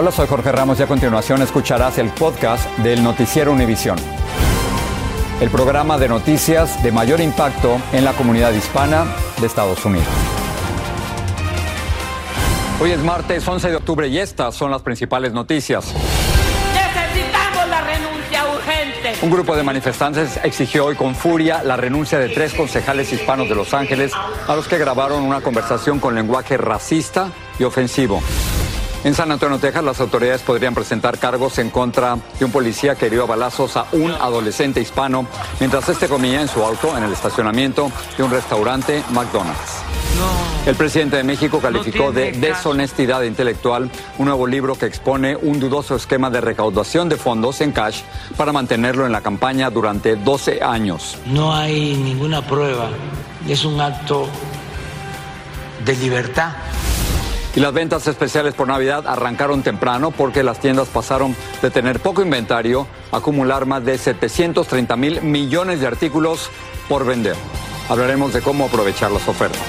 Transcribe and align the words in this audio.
Hola, 0.00 0.12
soy 0.12 0.28
Jorge 0.28 0.52
Ramos 0.52 0.78
y 0.78 0.84
a 0.84 0.86
continuación 0.86 1.42
escucharás 1.42 1.98
el 1.98 2.10
podcast 2.10 2.70
del 2.78 3.02
Noticiero 3.02 3.50
Univisión. 3.50 3.98
El 5.40 5.50
programa 5.50 5.98
de 5.98 6.06
noticias 6.06 6.80
de 6.84 6.92
mayor 6.92 7.20
impacto 7.20 7.80
en 7.92 8.04
la 8.04 8.12
comunidad 8.12 8.52
hispana 8.52 9.06
de 9.40 9.46
Estados 9.48 9.84
Unidos. 9.84 10.06
Hoy 12.80 12.92
es 12.92 13.00
martes 13.00 13.48
11 13.48 13.70
de 13.70 13.74
octubre 13.74 14.06
y 14.06 14.18
estas 14.18 14.54
son 14.54 14.70
las 14.70 14.82
principales 14.82 15.32
noticias. 15.32 15.92
Necesitamos 16.72 17.68
la 17.68 17.80
renuncia 17.80 18.54
urgente. 18.54 19.14
Un 19.20 19.30
grupo 19.32 19.56
de 19.56 19.64
manifestantes 19.64 20.38
exigió 20.44 20.84
hoy 20.84 20.94
con 20.94 21.16
furia 21.16 21.64
la 21.64 21.76
renuncia 21.76 22.20
de 22.20 22.28
tres 22.28 22.54
concejales 22.54 23.12
hispanos 23.12 23.48
de 23.48 23.56
Los 23.56 23.74
Ángeles 23.74 24.12
a 24.46 24.54
los 24.54 24.68
que 24.68 24.78
grabaron 24.78 25.24
una 25.24 25.40
conversación 25.40 25.98
con 25.98 26.14
lenguaje 26.14 26.56
racista 26.56 27.32
y 27.58 27.64
ofensivo. 27.64 28.22
En 29.08 29.14
San 29.14 29.32
Antonio, 29.32 29.58
Texas, 29.58 29.82
las 29.82 30.00
autoridades 30.00 30.42
podrían 30.42 30.74
presentar 30.74 31.18
cargos 31.18 31.58
en 31.58 31.70
contra 31.70 32.18
de 32.38 32.44
un 32.44 32.52
policía 32.52 32.94
que 32.94 33.06
hirió 33.06 33.22
a 33.22 33.26
balazos 33.26 33.74
a 33.78 33.86
un 33.92 34.10
adolescente 34.10 34.82
hispano 34.82 35.26
mientras 35.60 35.88
este 35.88 36.08
comía 36.08 36.42
en 36.42 36.48
su 36.48 36.62
auto 36.62 36.94
en 36.94 37.04
el 37.04 37.12
estacionamiento 37.14 37.90
de 38.18 38.22
un 38.22 38.30
restaurante 38.30 39.02
McDonald's. 39.12 39.82
El 40.66 40.74
presidente 40.74 41.16
de 41.16 41.22
México 41.22 41.58
calificó 41.58 42.12
de 42.12 42.32
deshonestidad 42.32 43.22
intelectual 43.22 43.90
un 44.18 44.26
nuevo 44.26 44.46
libro 44.46 44.74
que 44.74 44.84
expone 44.84 45.36
un 45.36 45.58
dudoso 45.58 45.96
esquema 45.96 46.28
de 46.28 46.42
recaudación 46.42 47.08
de 47.08 47.16
fondos 47.16 47.62
en 47.62 47.72
cash 47.72 48.02
para 48.36 48.52
mantenerlo 48.52 49.06
en 49.06 49.12
la 49.12 49.22
campaña 49.22 49.70
durante 49.70 50.16
12 50.16 50.62
años. 50.62 51.16
No 51.24 51.56
hay 51.56 51.94
ninguna 51.94 52.46
prueba. 52.46 52.90
Es 53.48 53.64
un 53.64 53.80
acto 53.80 54.28
de 55.82 55.96
libertad. 55.96 56.52
Y 57.58 57.60
las 57.60 57.72
ventas 57.72 58.06
especiales 58.06 58.54
por 58.54 58.68
Navidad 58.68 59.04
arrancaron 59.08 59.64
temprano 59.64 60.12
porque 60.12 60.44
las 60.44 60.60
tiendas 60.60 60.86
pasaron 60.86 61.34
de 61.60 61.72
tener 61.72 61.98
poco 61.98 62.22
inventario 62.22 62.86
a 63.10 63.16
acumular 63.16 63.66
más 63.66 63.84
de 63.84 63.98
730 63.98 64.94
mil 64.94 65.22
millones 65.22 65.80
de 65.80 65.88
artículos 65.88 66.50
por 66.88 67.04
vender. 67.04 67.34
Hablaremos 67.88 68.32
de 68.32 68.42
cómo 68.42 68.66
aprovechar 68.66 69.10
las 69.10 69.26
ofertas. 69.26 69.60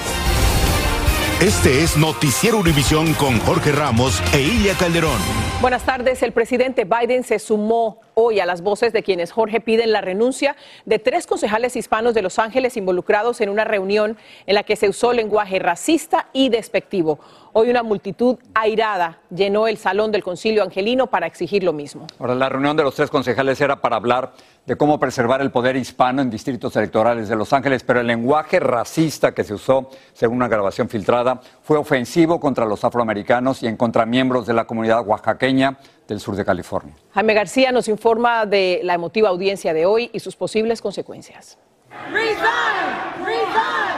Este 1.40 1.82
es 1.82 1.96
Noticiero 1.96 2.58
Univisión 2.58 3.12
con 3.14 3.40
Jorge 3.40 3.72
Ramos 3.72 4.22
e 4.32 4.40
Ilia 4.40 4.74
Calderón. 4.74 5.49
Buenas 5.60 5.84
tardes. 5.84 6.22
El 6.22 6.32
presidente 6.32 6.86
Biden 6.86 7.22
se 7.22 7.38
sumó 7.38 8.00
hoy 8.14 8.40
a 8.40 8.46
las 8.46 8.62
voces 8.62 8.94
de 8.94 9.02
quienes 9.02 9.30
Jorge 9.30 9.60
piden 9.60 9.92
la 9.92 10.00
renuncia 10.00 10.56
de 10.86 10.98
tres 10.98 11.26
concejales 11.26 11.76
hispanos 11.76 12.14
de 12.14 12.22
Los 12.22 12.38
Ángeles 12.38 12.78
involucrados 12.78 13.42
en 13.42 13.50
una 13.50 13.64
reunión 13.64 14.16
en 14.46 14.54
la 14.54 14.62
que 14.62 14.74
se 14.74 14.88
usó 14.88 15.12
lenguaje 15.12 15.58
racista 15.58 16.28
y 16.32 16.48
despectivo. 16.48 17.18
Hoy 17.52 17.68
una 17.68 17.82
multitud 17.82 18.38
airada 18.54 19.18
llenó 19.28 19.66
el 19.66 19.76
salón 19.76 20.12
del 20.12 20.24
concilio 20.24 20.62
angelino 20.62 21.08
para 21.08 21.26
exigir 21.26 21.62
lo 21.62 21.74
mismo. 21.74 22.06
Ahora, 22.18 22.34
la 22.34 22.48
reunión 22.48 22.74
de 22.74 22.82
los 22.82 22.94
tres 22.94 23.10
concejales 23.10 23.60
era 23.60 23.76
para 23.76 23.96
hablar 23.96 24.32
de 24.70 24.76
cómo 24.76 25.00
preservar 25.00 25.40
el 25.40 25.50
poder 25.50 25.74
hispano 25.74 26.22
en 26.22 26.30
distritos 26.30 26.76
electorales 26.76 27.28
de 27.28 27.34
Los 27.34 27.52
Ángeles, 27.52 27.82
pero 27.82 27.98
el 27.98 28.06
lenguaje 28.06 28.60
racista 28.60 29.34
que 29.34 29.42
se 29.42 29.54
usó, 29.54 29.90
según 30.12 30.36
una 30.36 30.46
grabación 30.46 30.88
filtrada, 30.88 31.40
fue 31.60 31.76
ofensivo 31.76 32.38
contra 32.38 32.64
los 32.64 32.84
afroamericanos 32.84 33.64
y 33.64 33.66
en 33.66 33.76
contra 33.76 34.06
miembros 34.06 34.46
de 34.46 34.54
la 34.54 34.68
comunidad 34.68 35.04
oaxaqueña 35.04 35.76
del 36.06 36.20
sur 36.20 36.36
de 36.36 36.44
California. 36.44 36.94
Jaime 37.14 37.34
García 37.34 37.72
nos 37.72 37.88
informa 37.88 38.46
de 38.46 38.78
la 38.84 38.94
emotiva 38.94 39.30
audiencia 39.30 39.74
de 39.74 39.86
hoy 39.86 40.08
y 40.12 40.20
sus 40.20 40.36
posibles 40.36 40.80
consecuencias. 40.80 41.58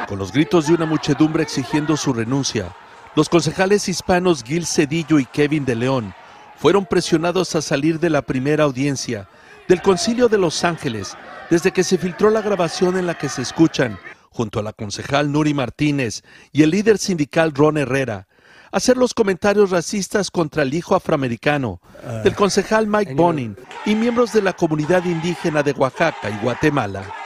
Con 0.08 0.18
los 0.18 0.32
gritos 0.32 0.68
de 0.68 0.72
una 0.72 0.86
muchedumbre 0.86 1.42
exigiendo 1.42 1.98
su 1.98 2.14
renuncia, 2.14 2.74
los 3.14 3.28
concejales 3.28 3.91
hispanos 3.91 4.42
Gil 4.42 4.64
Cedillo 4.64 5.18
y 5.18 5.26
Kevin 5.26 5.66
de 5.66 5.74
León 5.74 6.14
fueron 6.56 6.86
presionados 6.86 7.54
a 7.56 7.60
salir 7.60 8.00
de 8.00 8.08
la 8.08 8.22
primera 8.22 8.64
audiencia 8.64 9.28
del 9.72 9.81
Concilio 9.81 10.28
de 10.28 10.37
Los 10.37 10.65
Ángeles 10.65 11.16
desde 11.49 11.72
que 11.72 11.83
se 11.83 11.97
filtró 11.97 12.28
la 12.28 12.43
grabación 12.43 12.99
en 12.99 13.06
la 13.06 13.16
que 13.16 13.31
se 13.31 13.41
escuchan, 13.41 13.99
junto 14.28 14.60
a 14.60 14.62
la 14.62 14.75
concejal 14.75 15.33
Nuri 15.33 15.55
Martínez 15.55 16.25
y 16.53 16.62
el 16.62 16.72
líder 16.72 16.99
sindical 16.99 17.55
Ron 17.55 17.78
Herrera, 17.78 18.28
hacer 18.71 18.99
los 18.99 19.15
comentarios 19.15 19.71
racistas 19.71 20.31
contra 20.31 20.62
el 20.62 20.75
hijo 20.75 20.94
afroamericano 20.94 21.81
del 22.22 22.34
concejal 22.34 22.87
Mike 22.87 23.15
Bonin 23.15 23.56
y 23.87 23.94
miembros 23.94 24.34
de 24.34 24.43
la 24.43 24.53
comunidad 24.53 25.06
indígena 25.06 25.62
de 25.62 25.72
Oaxaca 25.72 26.28
y 26.28 26.37
Guatemala. 26.44 27.22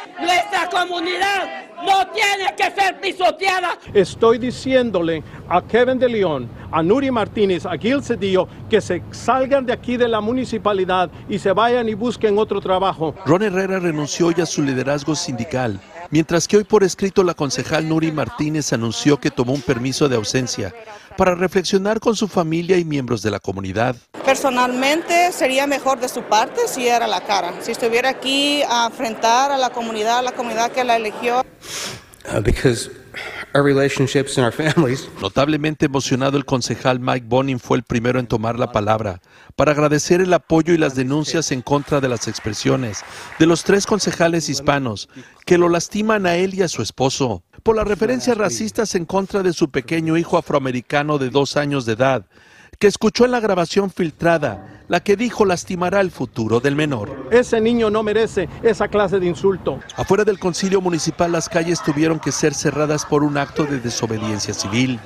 Comunidad 0.77 1.67
no 1.87 2.07
tiene 2.09 2.55
que 2.55 2.71
ser 2.79 3.01
pisoteada. 3.01 3.79
Estoy 3.95 4.39
diciéndole 4.39 5.23
a 5.49 5.63
Kevin 5.63 5.99
de 5.99 6.09
León, 6.09 6.51
a 6.71 6.83
Nuri 6.83 7.11
Martínez, 7.11 7.65
a 7.65 7.79
Gil 7.79 8.03
Cedillo, 8.03 8.47
que 8.69 8.83
se 8.83 9.03
salgan 9.11 9.65
de 9.65 9.73
aquí 9.73 9.97
de 9.97 10.07
la 10.07 10.21
municipalidad 10.21 11.11
y 11.31 11.39
se 11.39 11.53
vayan 11.53 11.89
y 11.89 11.95
busquen 11.95 12.39
otro 12.39 12.61
trabajo. 12.61 13.15
Ron 13.25 13.43
Herrera 13.43 13.79
renunció 13.79 14.31
ya 14.33 14.43
a 14.43 14.47
su 14.47 14.63
liderazgo 14.63 15.15
sindical, 15.15 15.81
mientras 16.11 16.49
que 16.49 16.57
hoy 16.57 16.65
por 16.65 16.85
escrito 16.85 17.23
la 17.23 17.35
concejal 17.35 17.89
Nuri 17.89 18.13
Martínez 18.13 18.73
anunció 18.73 19.19
que 19.19 19.31
tomó 19.31 19.53
un 19.53 19.63
permiso 19.63 20.09
de 20.09 20.17
ausencia 20.17 20.75
para 21.17 21.35
reflexionar 21.35 22.01
con 22.01 22.15
su 22.15 22.29
familia 22.29 22.77
y 22.77 22.85
miembros 22.85 23.23
de 23.23 23.31
la 23.31 23.41
comunidad. 23.41 23.97
Personalmente 24.25 25.33
sería 25.33 25.67
mejor 25.67 26.01
de 26.01 26.09
su 26.09 26.23
parte 26.23 26.69
si 26.69 26.89
era 26.89 27.07
la 27.07 27.23
cara, 27.23 27.55
si 27.61 27.73
estuviera 27.73 28.11
aquí 28.11 28.63
a 28.69 28.87
enfrentar 28.87 29.51
a 29.51 29.59
la 29.59 29.71
comunidad, 29.71 30.19
a 30.19 30.23
la 30.23 30.33
comunidad 30.33 30.71
que 30.73 30.85
la 30.85 30.97
eligió. 30.97 31.43
Uh, 32.33 32.41
because 32.41 32.91
our 33.55 33.63
relationships 33.63 34.37
and 34.37 34.45
our 34.45 34.53
families. 34.53 35.09
Notablemente 35.23 35.87
emocionado, 35.87 36.37
el 36.37 36.45
concejal 36.45 36.99
Mike 37.01 37.27
Bonin 37.29 37.61
fue 37.61 37.79
el 37.79 37.85
primero 37.85 38.19
en 38.19 38.27
tomar 38.27 38.59
la 38.59 38.73
palabra 38.73 39.21
para 39.55 39.73
agradecer 39.73 40.21
el 40.21 40.35
apoyo 40.35 40.75
y 40.75 40.79
las 40.79 40.95
denuncias 40.95 41.53
en 41.53 41.63
contra 41.63 42.01
de 42.01 42.09
las 42.09 42.29
expresiones 42.29 43.03
de 43.39 43.47
los 43.47 43.65
tres 43.65 43.87
concejales 43.87 44.49
hispanos 44.49 45.09
que 45.47 45.57
lo 45.57 45.69
lastiman 45.69 46.27
a 46.27 46.37
él 46.37 46.55
y 46.55 46.63
a 46.63 46.69
su 46.69 46.83
esposo 46.83 47.45
por 47.63 47.77
las 47.77 47.89
referencias 47.89 48.37
racistas 48.37 48.95
en 48.95 49.07
contra 49.07 49.43
de 49.43 49.53
su 49.53 49.71
pequeño 49.71 50.17
hijo 50.17 50.37
afroamericano 50.37 51.19
de 51.19 51.31
dos 51.31 51.57
años 51.57 51.87
de 51.87 51.95
edad, 51.95 52.27
que 52.79 52.87
escuchó 52.87 53.25
en 53.25 53.31
la 53.31 53.41
grabación 53.41 53.91
filtrada, 53.91 54.83
la 54.89 55.01
que 55.01 55.17
dijo 55.17 55.45
lastimará 55.45 56.01
el 56.01 56.11
futuro 56.11 56.61
del 56.61 56.77
menor. 56.77 57.29
Ese 57.31 57.61
niño 57.61 57.91
no 57.91 58.03
merece 58.03 58.49
esa 58.63 58.89
clase 58.89 59.19
de 59.19 59.27
insulto. 59.27 59.81
Afuera 59.97 60.25
del 60.25 60.39
concilio 60.39 60.81
municipal 60.81 61.33
las 61.33 61.49
calles 61.49 61.83
tuvieron 61.83 62.21
que 62.21 62.33
ser 62.33 62.55
cerradas 62.55 63.05
por 63.05 63.25
un 63.25 63.39
acto 63.39 63.65
de 63.65 63.81
desobediencia 63.81 64.55
civil 64.55 65.01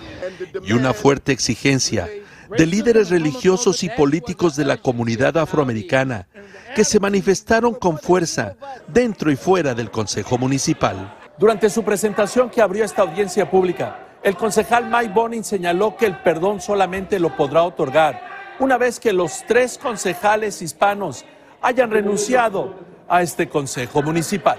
y 0.63 0.73
una 0.73 0.93
fuerte 0.93 1.33
exigencia 1.33 2.09
de 2.57 2.67
líderes 2.67 3.11
religiosos 3.11 3.85
y 3.85 3.89
políticos 3.91 4.57
de 4.57 4.65
la 4.65 4.77
comunidad 4.77 5.37
afroamericana 5.37 6.27
que 6.75 6.85
se 6.85 6.99
manifestaron 6.99 7.75
con 7.75 7.99
fuerza 7.99 8.57
dentro 8.89 9.31
y 9.31 9.37
fuera 9.37 9.75
del 9.75 9.91
Consejo 9.91 10.37
Municipal. 10.37 11.17
Durante 11.39 11.71
su 11.71 11.85
presentación 11.85 12.51
que 12.51 12.61
abrió 12.61 12.85
esta 12.85 13.03
audiencia 13.03 13.51
pública, 13.51 14.10
el 14.23 14.37
concejal 14.37 14.87
Mike 14.91 15.13
Bonin 15.15 15.45
señaló 15.45 15.97
que 15.97 16.07
el 16.07 16.17
perdón 16.19 16.61
solamente 16.61 17.19
lo 17.19 17.37
podrá 17.37 17.63
otorgar 17.63 18.31
una 18.59 18.77
vez 18.77 19.01
que 19.01 19.13
los 19.13 19.45
tres 19.47 19.79
concejales 19.79 20.61
hispanos 20.61 21.25
hayan 21.63 21.91
renunciado 21.91 22.75
a 23.09 23.23
este 23.23 23.49
consejo 23.49 24.03
municipal. 24.03 24.59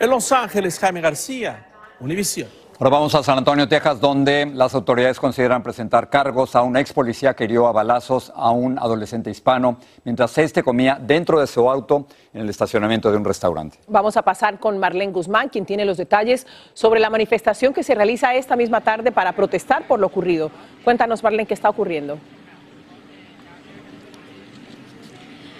En 0.00 0.10
Los 0.10 0.30
Ángeles, 0.32 0.78
Jaime 0.78 1.00
García, 1.00 1.66
Univisión. 2.00 2.48
Ahora 2.78 2.90
vamos 2.90 3.14
a 3.14 3.22
San 3.22 3.38
Antonio, 3.38 3.66
Texas, 3.66 4.02
donde 4.02 4.44
las 4.44 4.74
autoridades 4.74 5.18
consideran 5.18 5.62
presentar 5.62 6.10
cargos 6.10 6.54
a 6.54 6.60
un 6.60 6.76
ex 6.76 6.92
policía 6.92 7.32
que 7.32 7.44
hirió 7.44 7.66
a 7.66 7.72
balazos 7.72 8.30
a 8.36 8.50
un 8.50 8.78
adolescente 8.78 9.30
hispano 9.30 9.78
mientras 10.04 10.36
este 10.36 10.62
comía 10.62 10.98
dentro 11.00 11.40
de 11.40 11.46
su 11.46 11.70
auto 11.70 12.06
en 12.34 12.42
el 12.42 12.50
estacionamiento 12.50 13.10
de 13.10 13.16
un 13.16 13.24
restaurante. 13.24 13.78
Vamos 13.88 14.18
a 14.18 14.22
pasar 14.22 14.58
con 14.58 14.76
Marlene 14.76 15.10
Guzmán, 15.10 15.48
quien 15.48 15.64
tiene 15.64 15.86
los 15.86 15.96
detalles 15.96 16.46
sobre 16.74 17.00
la 17.00 17.08
manifestación 17.08 17.72
que 17.72 17.82
se 17.82 17.94
realiza 17.94 18.34
esta 18.34 18.56
misma 18.56 18.82
tarde 18.82 19.10
para 19.10 19.32
protestar 19.32 19.86
por 19.86 19.98
lo 19.98 20.08
ocurrido. 20.08 20.50
Cuéntanos, 20.84 21.22
Marlene, 21.22 21.46
qué 21.46 21.54
está 21.54 21.70
ocurriendo. 21.70 22.18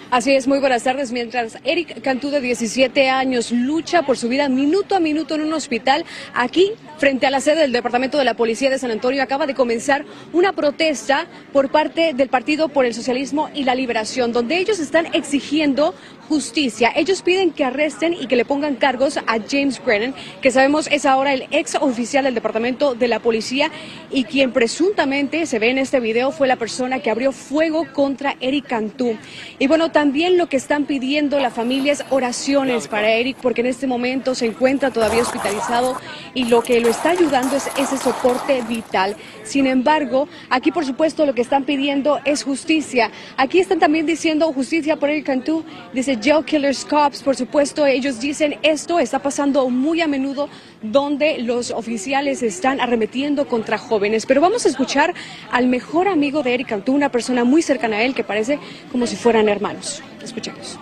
Así 0.09 0.33
es, 0.33 0.47
muy 0.47 0.59
buenas 0.59 0.83
tardes. 0.83 1.11
Mientras 1.11 1.57
Eric 1.65 2.01
Cantú, 2.01 2.29
de 2.29 2.39
17 2.39 3.09
años, 3.09 3.51
lucha 3.51 4.03
por 4.03 4.17
su 4.17 4.29
vida 4.29 4.47
minuto 4.47 4.95
a 4.95 5.01
minuto 5.01 5.35
en 5.35 5.41
un 5.41 5.51
hospital, 5.51 6.05
aquí, 6.33 6.71
frente 6.97 7.27
a 7.27 7.31
la 7.31 7.41
sede 7.41 7.61
del 7.61 7.71
Departamento 7.71 8.17
de 8.17 8.25
la 8.25 8.35
Policía 8.35 8.69
de 8.69 8.79
San 8.79 8.91
Antonio, 8.91 9.21
acaba 9.21 9.45
de 9.45 9.53
comenzar 9.53 10.05
una 10.33 10.53
protesta 10.53 11.27
por 11.53 11.69
parte 11.69 12.13
del 12.13 12.29
Partido 12.29 12.69
por 12.69 12.85
el 12.85 12.93
Socialismo 12.93 13.49
y 13.53 13.63
la 13.63 13.75
Liberación, 13.75 14.33
donde 14.33 14.57
ellos 14.57 14.79
están 14.79 15.07
exigiendo 15.13 15.93
justicia. 16.27 16.91
Ellos 16.95 17.21
piden 17.21 17.51
que 17.51 17.63
arresten 17.63 18.13
y 18.13 18.27
que 18.27 18.35
le 18.35 18.45
pongan 18.45 18.75
cargos 18.75 19.17
a 19.17 19.37
James 19.49 19.83
Brennan, 19.83 20.13
que 20.41 20.51
sabemos 20.51 20.87
es 20.91 21.05
ahora 21.05 21.33
el 21.33 21.47
ex 21.51 21.75
oficial 21.75 22.25
del 22.25 22.35
Departamento 22.35 22.95
de 22.95 23.07
la 23.07 23.19
Policía 23.19 23.71
y 24.11 24.25
quien 24.25 24.51
presuntamente, 24.51 25.45
se 25.45 25.59
ve 25.59 25.69
en 25.69 25.77
este 25.77 25.99
video, 25.99 26.31
fue 26.31 26.47
la 26.47 26.57
persona 26.57 26.99
que 26.99 27.09
abrió 27.09 27.31
fuego 27.31 27.85
contra 27.93 28.35
Eric 28.39 28.67
Cantú. 28.67 29.17
Y 29.59 29.67
bueno, 29.67 29.91
también 29.91 30.37
lo 30.37 30.47
que 30.47 30.57
están 30.57 30.85
pidiendo 30.85 31.39
la 31.39 31.51
familia 31.51 31.93
es 31.93 32.03
oraciones 32.09 32.87
para 32.87 33.11
Eric, 33.11 33.37
porque 33.41 33.61
en 33.61 33.67
este 33.67 33.87
momento 33.87 34.35
se 34.35 34.45
encuentra 34.45 34.91
todavía 34.91 35.21
hospitalizado 35.21 35.97
y 36.33 36.45
lo 36.45 36.61
que 36.61 36.77
está 36.87 37.11
ayudando 37.11 37.55
es 37.55 37.69
ese 37.77 37.97
soporte 37.97 38.61
vital. 38.63 39.15
Sin 39.43 39.67
embargo, 39.67 40.27
aquí 40.49 40.71
por 40.71 40.85
supuesto 40.85 41.25
lo 41.25 41.33
que 41.33 41.41
están 41.41 41.63
pidiendo 41.63 42.19
es 42.25 42.43
justicia. 42.43 43.11
Aquí 43.37 43.59
están 43.59 43.79
también 43.79 44.05
diciendo 44.05 44.51
justicia 44.53 44.95
por 44.97 45.09
Eric 45.09 45.25
Cantú. 45.25 45.63
Dice 45.93 46.17
Jail 46.21 46.43
Killers 46.45 46.85
Cops, 46.85 47.23
por 47.23 47.35
supuesto, 47.35 47.85
ellos 47.85 48.19
dicen 48.19 48.57
esto 48.63 48.99
está 48.99 49.19
pasando 49.19 49.69
muy 49.69 50.01
a 50.01 50.07
menudo 50.07 50.49
donde 50.81 51.39
los 51.39 51.71
oficiales 51.71 52.43
están 52.43 52.79
arremetiendo 52.79 53.47
contra 53.47 53.77
jóvenes. 53.77 54.25
Pero 54.25 54.41
vamos 54.41 54.65
a 54.65 54.69
escuchar 54.69 55.13
al 55.51 55.67
mejor 55.67 56.07
amigo 56.07 56.43
de 56.43 56.53
Eric 56.53 56.69
Cantú, 56.69 56.93
una 56.93 57.09
persona 57.11 57.43
muy 57.43 57.61
cercana 57.61 57.97
a 57.97 58.03
él 58.03 58.15
que 58.15 58.23
parece 58.23 58.59
como 58.91 59.07
si 59.07 59.15
fueran 59.15 59.49
hermanos. 59.49 60.03
Escuchemos. 60.21 60.79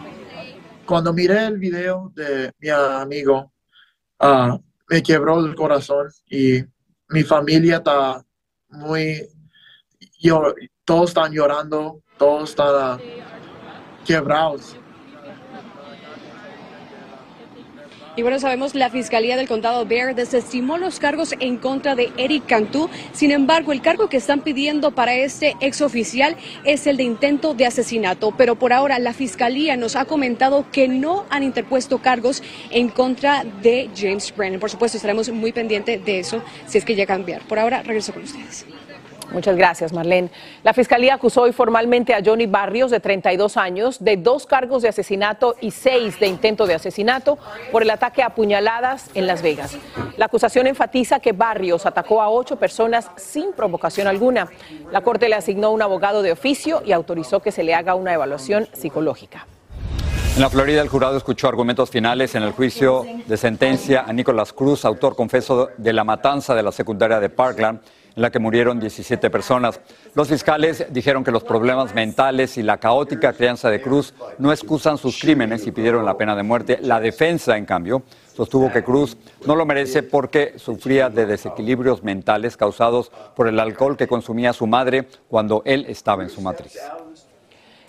Cuando 0.85 1.13
miré 1.13 1.45
el 1.45 1.57
video 1.57 2.11
de 2.13 2.51
mi 2.59 2.69
amigo, 2.69 3.51
uh, 4.21 4.59
me 4.87 5.01
quebró 5.01 5.39
el 5.39 5.55
corazón 5.55 6.07
y 6.29 6.63
mi 7.09 7.23
familia 7.23 7.77
está 7.77 8.23
muy, 8.69 9.27
yo, 10.19 10.53
todos 10.83 11.09
están 11.09 11.31
llorando, 11.31 12.01
todos 12.17 12.49
están 12.49 12.99
quebrados. 14.05 14.77
Y 18.17 18.21
bueno, 18.21 18.39
sabemos 18.39 18.75
la 18.75 18.89
Fiscalía 18.89 19.35
del 19.35 19.50
Condado 19.50 19.85
Bear 19.85 20.15
desestimó 20.15 20.77
los 20.77 21.01
cargos 21.01 21.33
en 21.41 21.57
contra 21.57 21.95
de 21.95 22.13
Eric 22.15 22.45
Cantú. 22.45 22.89
Sin 23.12 23.31
embargo, 23.31 23.73
el 23.73 23.81
cargo 23.81 24.07
que 24.07 24.15
están 24.15 24.39
pidiendo 24.39 24.91
para 24.91 25.15
este 25.15 25.57
exoficial 25.59 26.38
es 26.63 26.88
el 26.88 26.95
de 26.95 27.03
intento 27.03 27.53
de 27.53 27.65
asesinato. 27.65 28.33
Pero 28.38 28.56
por 28.56 28.71
ahora 28.71 29.00
la 29.00 29.12
Fiscalía 29.12 29.75
nos 29.75 29.97
ha 29.97 30.06
comentado 30.06 30.65
que 30.71 30.88
no 30.88 31.25
han 31.29 31.44
interpuesto 31.44 31.97
cargos 31.97 32.41
en 32.69 32.88
contra 32.88 33.44
de 33.44 33.89
James 33.94 34.33
Brennan. 34.33 34.62
Por 34.62 34.69
supuesto, 34.69 34.95
estaremos 34.95 35.29
muy 35.31 35.51
pendientes 35.51 36.03
de 36.06 36.19
eso 36.19 36.41
si 36.67 36.77
es 36.77 36.85
que 36.85 36.95
llega 36.95 37.13
a 37.13 37.17
cambiar. 37.17 37.41
Por 37.41 37.59
ahora, 37.59 37.83
regreso 37.83 38.13
con 38.13 38.23
ustedes. 38.23 38.65
Muchas 39.31 39.56
gracias, 39.57 39.92
Marlene. 39.92 40.30
La 40.63 40.74
Fiscalía 40.74 41.16
acusó 41.16 41.44
hoy 41.44 41.51
formalmente 41.51 42.13
a 42.13 42.22
Johnny 42.24 42.45
Barrios, 42.45 42.92
de 42.92 43.00
32 43.00 43.57
años, 43.57 44.04
de 44.04 44.18
dos 44.18 44.45
cargos 44.45 44.81
de 44.81 44.89
asesinato 44.89 45.56
y 45.62 45.72
seis 45.72 46.19
de 46.19 46.27
intento 46.27 46.66
de 46.68 46.75
asesinato 46.75 47.38
por 47.72 47.81
el 47.81 47.89
ataque 47.89 48.24
a 48.24 48.36
puñaladas 48.36 49.10
en 49.13 49.27
Las 49.27 49.42
Vegas. 49.42 49.77
La 50.18 50.25
acusación 50.25 50.68
enfatiza 50.68 51.19
que 51.19 51.33
Barrios 51.33 51.86
atacó 51.86 52.22
a 52.22 52.30
ocho 52.30 52.57
personas 52.57 53.12
sin 53.18 53.54
provocación 53.54 54.07
alguna. 54.07 54.48
La 54.92 55.01
Corte 55.01 55.30
le 55.30 55.36
asignó 55.36 55.72
un 55.72 55.81
abogado 55.81 56.22
de 56.22 56.31
oficio 56.31 56.81
y 56.86 56.92
autorizó 56.92 57.42
que 57.42 57.51
se 57.51 57.63
le 57.63 57.74
haga 57.74 57.95
una 57.95 58.13
evaluación 58.13 58.68
psicológica. 58.74 59.48
En 60.35 60.41
la 60.41 60.49
Florida, 60.49 60.81
el 60.81 60.89
jurado 60.89 61.15
escuchó 61.15 61.47
argumentos 61.47 61.89
finales 61.89 62.35
en 62.35 62.43
el 62.43 62.51
juicio 62.51 63.05
de 63.25 63.37
sentencia 63.37 64.03
a 64.05 64.11
Nicolás 64.11 64.51
Cruz, 64.51 64.83
autor 64.83 65.15
confeso 65.15 65.69
de 65.77 65.93
la 65.93 66.03
matanza 66.03 66.53
de 66.53 66.61
la 66.61 66.73
secundaria 66.73 67.21
de 67.21 67.29
Parkland 67.29 67.79
en 68.17 68.21
la 68.21 68.29
que 68.29 68.39
murieron 68.39 68.77
17 68.77 69.29
personas. 69.29 69.79
Los 70.13 70.27
fiscales 70.27 70.87
dijeron 70.89 71.23
que 71.23 71.31
los 71.31 71.45
problemas 71.45 71.95
mentales 71.95 72.57
y 72.57 72.63
la 72.63 72.77
caótica 72.81 73.31
crianza 73.31 73.69
de 73.69 73.81
Cruz 73.81 74.13
no 74.37 74.51
excusan 74.51 74.97
sus 74.97 75.17
crímenes 75.21 75.67
y 75.67 75.71
pidieron 75.71 76.03
la 76.03 76.17
pena 76.17 76.35
de 76.35 76.43
muerte. 76.43 76.79
La 76.81 76.99
defensa, 76.99 77.55
en 77.55 77.65
cambio, 77.65 78.03
sostuvo 78.35 78.69
que 78.73 78.83
Cruz 78.83 79.15
no 79.45 79.55
lo 79.55 79.65
merece 79.65 80.03
porque 80.03 80.55
sufría 80.57 81.09
de 81.09 81.27
desequilibrios 81.27 82.03
mentales 82.03 82.57
causados 82.57 83.09
por 83.38 83.47
el 83.47 83.57
alcohol 83.57 83.95
que 83.95 84.07
consumía 84.07 84.51
su 84.51 84.67
madre 84.67 85.07
cuando 85.29 85.61
él 85.63 85.85
estaba 85.88 86.23
en 86.23 86.29
su 86.29 86.41
matriz. 86.41 86.77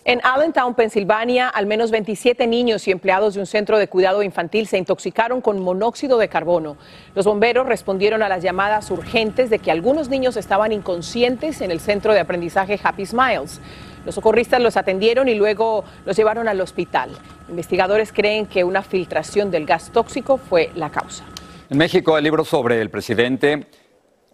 En 0.09 0.21
Allentown, 0.23 0.77
Pensilvania, 0.77 1.49
al 1.49 1.67
menos 1.67 1.91
27 1.91 2.47
niños 2.47 2.87
y 2.87 2.93
empleados 2.93 3.35
de 3.35 3.41
un 3.41 3.47
centro 3.47 3.77
de 3.77 3.89
cuidado 3.89 4.23
infantil 4.23 4.69
se 4.69 4.79
intoxicaron 4.79 5.41
con 5.41 5.61
monóxido 5.61 6.17
de 6.17 6.29
carbono. 6.29 6.77
Los 7.17 7.27
bomberos 7.27 7.67
respondieron 7.67 8.23
a 8.23 8.29
las 8.29 8.41
llamadas 8.41 8.89
urgentes 8.93 9.51
de 9.51 9.59
que 9.59 9.73
algunos 9.73 10.09
niños 10.09 10.37
estaban 10.37 10.71
inconscientes 10.71 11.61
en 11.61 11.73
el 11.73 11.81
centro 11.81 12.15
de 12.15 12.21
aprendizaje 12.21 12.79
Happy 12.81 13.05
Smiles. 13.05 13.61
Los 14.05 14.15
socorristas 14.15 14.61
los 14.63 14.77
atendieron 14.77 15.29
y 15.29 15.35
luego 15.35 15.83
los 16.05 16.17
llevaron 16.17 16.47
al 16.47 16.61
hospital. 16.61 17.11
Investigadores 17.49 18.13
creen 18.13 18.47
que 18.47 18.63
una 18.63 18.83
filtración 18.83 19.51
del 19.51 19.67
gas 19.67 19.91
tóxico 19.91 20.37
fue 20.37 20.71
la 20.77 20.91
causa. 20.91 21.25
En 21.69 21.79
México, 21.79 22.17
el 22.17 22.23
libro 22.23 22.45
sobre 22.45 22.81
el 22.81 22.91
presidente 22.91 23.67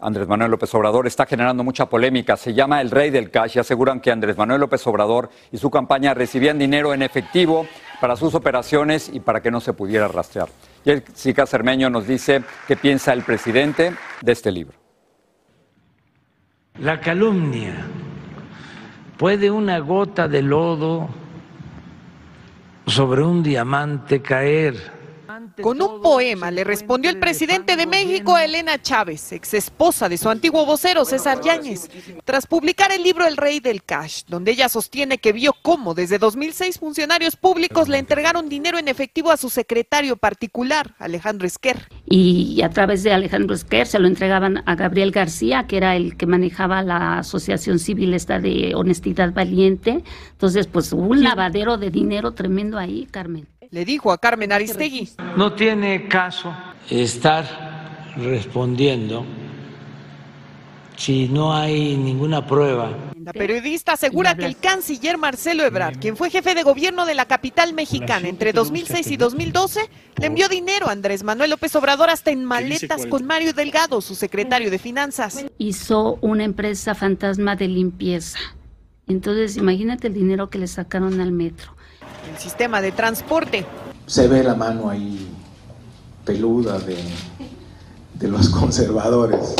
Andrés 0.03 0.27
Manuel 0.27 0.51
López 0.51 0.75
Obrador 0.75 1.07
está 1.07 1.27
generando 1.27 1.63
mucha 1.63 1.87
polémica. 1.87 2.37
Se 2.37 2.53
llama 2.53 2.81
El 2.81 2.91
Rey 2.91 3.11
del 3.11 3.31
Cash 3.31 3.57
y 3.57 3.61
aseguran 3.61 4.01
que 4.01 4.11
Andrés 4.11 4.37
Manuel 4.37 4.61
López 4.61 4.85
Obrador 4.89 5.31
y 5.53 5.59
su 5.59 5.71
campaña 5.71 6.13
recibían 6.13 6.59
dinero 6.59 6.93
en 6.93 7.03
efectivo 7.03 7.67
para 8.01 8.17
sus 8.17 8.35
operaciones 8.35 9.09
y 9.13 9.21
para 9.21 9.41
que 9.41 9.53
no 9.53 9.61
se 9.61 9.73
pudiera 9.73 10.09
rastrear. 10.09 10.49
Jessica 10.85 11.47
Cermeño 11.47 11.89
nos 11.89 12.09
dice 12.09 12.43
qué 12.67 12.77
piensa 12.77 13.13
el 13.13 13.23
presidente 13.23 13.95
de 14.21 14.33
este 14.33 14.51
libro. 14.51 14.77
La 16.81 17.01
calumnia. 17.01 17.87
¿Puede 19.17 19.53
una 19.53 19.79
gota 19.79 20.27
de 20.27 20.43
lodo 20.43 21.09
sobre 22.87 23.23
un 23.23 23.45
diamante 23.45 24.21
caer? 24.21 25.02
Con 25.61 25.81
un 25.83 26.00
poema 26.00 26.50
le 26.50 26.65
respondió 26.65 27.11
el 27.11 27.19
presidente 27.19 27.77
de 27.77 27.87
México 27.87 28.35
a 28.35 28.44
Elena 28.44 28.81
Chávez, 28.81 29.33
ex 29.33 29.55
esposa 29.55 30.09
de 30.09 30.19
su 30.19 30.29
antiguo 30.29 30.67
vocero 30.67 31.05
César 31.05 31.41
Yáñez, 31.41 31.89
tras 32.25 32.47
publicar 32.47 32.93
el 32.93 33.03
libro 33.03 33.27
El 33.27 33.37
Rey 33.37 33.61
del 33.61 33.83
Cash, 33.83 34.25
donde 34.29 34.53
ella 34.53 34.69
sostiene 34.69 35.19
que 35.19 35.33
vio 35.33 35.55
cómo 35.62 35.94
desde 35.94 36.19
2006 36.19 36.79
funcionarios 36.79 37.37
públicos 37.37 37.89
le 37.89 37.99
entregaron 37.99 38.49
dinero 38.49 38.79
en 38.79 38.89
efectivo 38.89 39.31
a 39.31 39.37
su 39.37 39.50
secretario 39.50 40.17
particular, 40.17 40.94
Alejandro 40.99 41.47
Esquer. 41.47 41.89
Y 42.06 42.61
a 42.62 42.71
través 42.71 43.03
de 43.03 43.12
Alejandro 43.12 43.55
Esquer 43.55 43.87
se 43.87 43.99
lo 43.99 44.09
entregaban 44.09 44.62
a 44.67 44.75
Gabriel 44.75 45.11
García, 45.11 45.67
que 45.67 45.77
era 45.77 45.97
el 45.97 46.17
que 46.17 46.27
manejaba 46.27 46.83
la 46.83 47.19
Asociación 47.19 47.79
Civil 47.79 48.15
esta 48.15 48.39
de 48.39 48.75
Honestidad 48.75 49.33
Valiente. 49.33 50.05
Entonces, 50.33 50.67
pues 50.67 50.93
un 50.93 51.23
lavadero 51.23 51.79
de 51.79 51.91
dinero 51.91 52.33
tremendo 52.33 52.79
ahí, 52.79 53.06
Carmen 53.11 53.52
le 53.73 53.87
dijo 53.87 54.13
a 54.13 54.19
Carmen 54.19 54.53
Aristegui. 54.53 55.08
No 55.35 55.55
tiene 55.55 56.06
caso 56.06 56.55
estar 56.91 58.13
respondiendo 58.17 59.25
si 60.94 61.27
no 61.27 61.55
hay 61.55 61.96
ninguna 61.96 62.46
prueba. 62.46 62.91
La 63.17 63.32
periodista 63.32 63.94
asegura 63.94 64.37
que 64.37 64.44
el 64.44 64.58
canciller 64.58 65.17
Marcelo 65.17 65.65
Ebrard, 65.65 65.99
quien 65.99 66.19
fue 66.19 66.29
jefe 66.29 66.55
de 66.55 66.63
gobierno 66.63 67.06
de 67.06 67.15
la 67.15 67.25
capital 67.25 67.73
mexicana 67.73 68.29
entre 68.29 68.53
2006 68.53 69.11
y 69.11 69.17
2012, 69.17 69.81
le 70.17 70.27
envió 70.27 70.49
dinero 70.51 70.89
a 70.89 70.93
Andrés 70.93 71.23
Manuel 71.23 71.51
López 71.51 71.75
Obrador 71.75 72.11
hasta 72.11 72.31
en 72.31 72.44
maletas 72.44 73.06
con 73.06 73.25
Mario 73.25 73.55
Delgado, 73.55 74.03
su 74.03 74.15
secretario 74.15 74.70
de 74.70 74.79
Finanzas. 74.79 75.46
Hizo 75.56 76.19
una 76.20 76.44
empresa 76.44 76.94
fantasma 76.94 77.56
de 77.56 77.69
limpieza. 77.69 78.39
Entonces, 79.06 79.56
imagínate 79.56 80.08
el 80.08 80.15
dinero 80.15 80.51
que 80.51 80.58
le 80.58 80.67
sacaron 80.67 81.20
al 81.23 81.32
metro 81.32 81.75
el 82.31 82.39
sistema 82.39 82.81
de 82.81 82.93
transporte. 82.93 83.67
Se 84.06 84.29
ve 84.29 84.43
la 84.43 84.55
mano 84.55 84.91
ahí 84.91 85.29
peluda 86.25 86.79
de, 86.79 86.99
de 88.15 88.29
los 88.29 88.49
conservadores. 88.49 89.55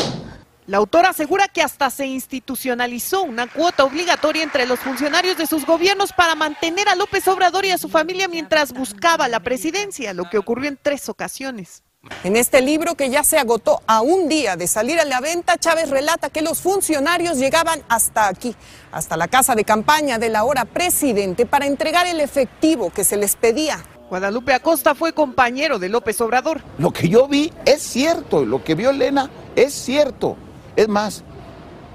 La 0.65 0.77
autora 0.77 1.09
asegura 1.09 1.49
que 1.49 1.61
hasta 1.61 1.89
se 1.89 2.05
institucionalizó 2.05 3.23
una 3.23 3.47
cuota 3.47 3.83
obligatoria 3.83 4.43
entre 4.43 4.65
los 4.65 4.79
funcionarios 4.79 5.37
de 5.37 5.45
sus 5.45 5.65
gobiernos 5.65 6.13
para 6.13 6.35
mantener 6.35 6.87
a 6.87 6.95
López 6.95 7.27
Obrador 7.27 7.65
y 7.65 7.71
a 7.71 7.77
su 7.77 7.89
familia 7.89 8.29
mientras 8.29 8.71
buscaba 8.71 9.27
la 9.27 9.41
presidencia, 9.41 10.13
lo 10.13 10.29
que 10.29 10.37
ocurrió 10.37 10.69
en 10.69 10.79
tres 10.81 11.09
ocasiones. 11.09 11.83
En 12.23 12.35
este 12.35 12.61
libro 12.61 12.95
que 12.95 13.09
ya 13.09 13.23
se 13.23 13.37
agotó 13.37 13.81
a 13.87 14.01
un 14.01 14.27
día 14.27 14.57
de 14.57 14.67
salir 14.67 14.99
a 14.99 15.05
la 15.05 15.21
venta, 15.21 15.57
Chávez 15.57 15.89
relata 15.89 16.29
que 16.29 16.41
los 16.41 16.61
funcionarios 16.61 17.37
llegaban 17.37 17.81
hasta 17.87 18.27
aquí, 18.27 18.55
hasta 18.91 19.15
la 19.15 19.29
casa 19.29 19.55
de 19.55 19.63
campaña 19.63 20.19
del 20.19 20.35
ahora 20.35 20.65
presidente, 20.65 21.45
para 21.45 21.65
entregar 21.65 22.05
el 22.07 22.19
efectivo 22.19 22.89
que 22.89 23.05
se 23.05 23.15
les 23.15 23.37
pedía. 23.37 23.83
Guadalupe 24.09 24.53
Acosta 24.53 24.95
fue 24.95 25.13
compañero 25.13 25.79
de 25.79 25.87
López 25.87 26.19
Obrador. 26.19 26.61
Lo 26.77 26.91
que 26.91 27.07
yo 27.07 27.27
vi 27.29 27.53
es 27.65 27.81
cierto, 27.81 28.45
lo 28.45 28.63
que 28.63 28.75
vio 28.75 28.89
Elena 28.89 29.29
es 29.55 29.73
cierto. 29.73 30.35
Es 30.75 30.89
más, 30.89 31.23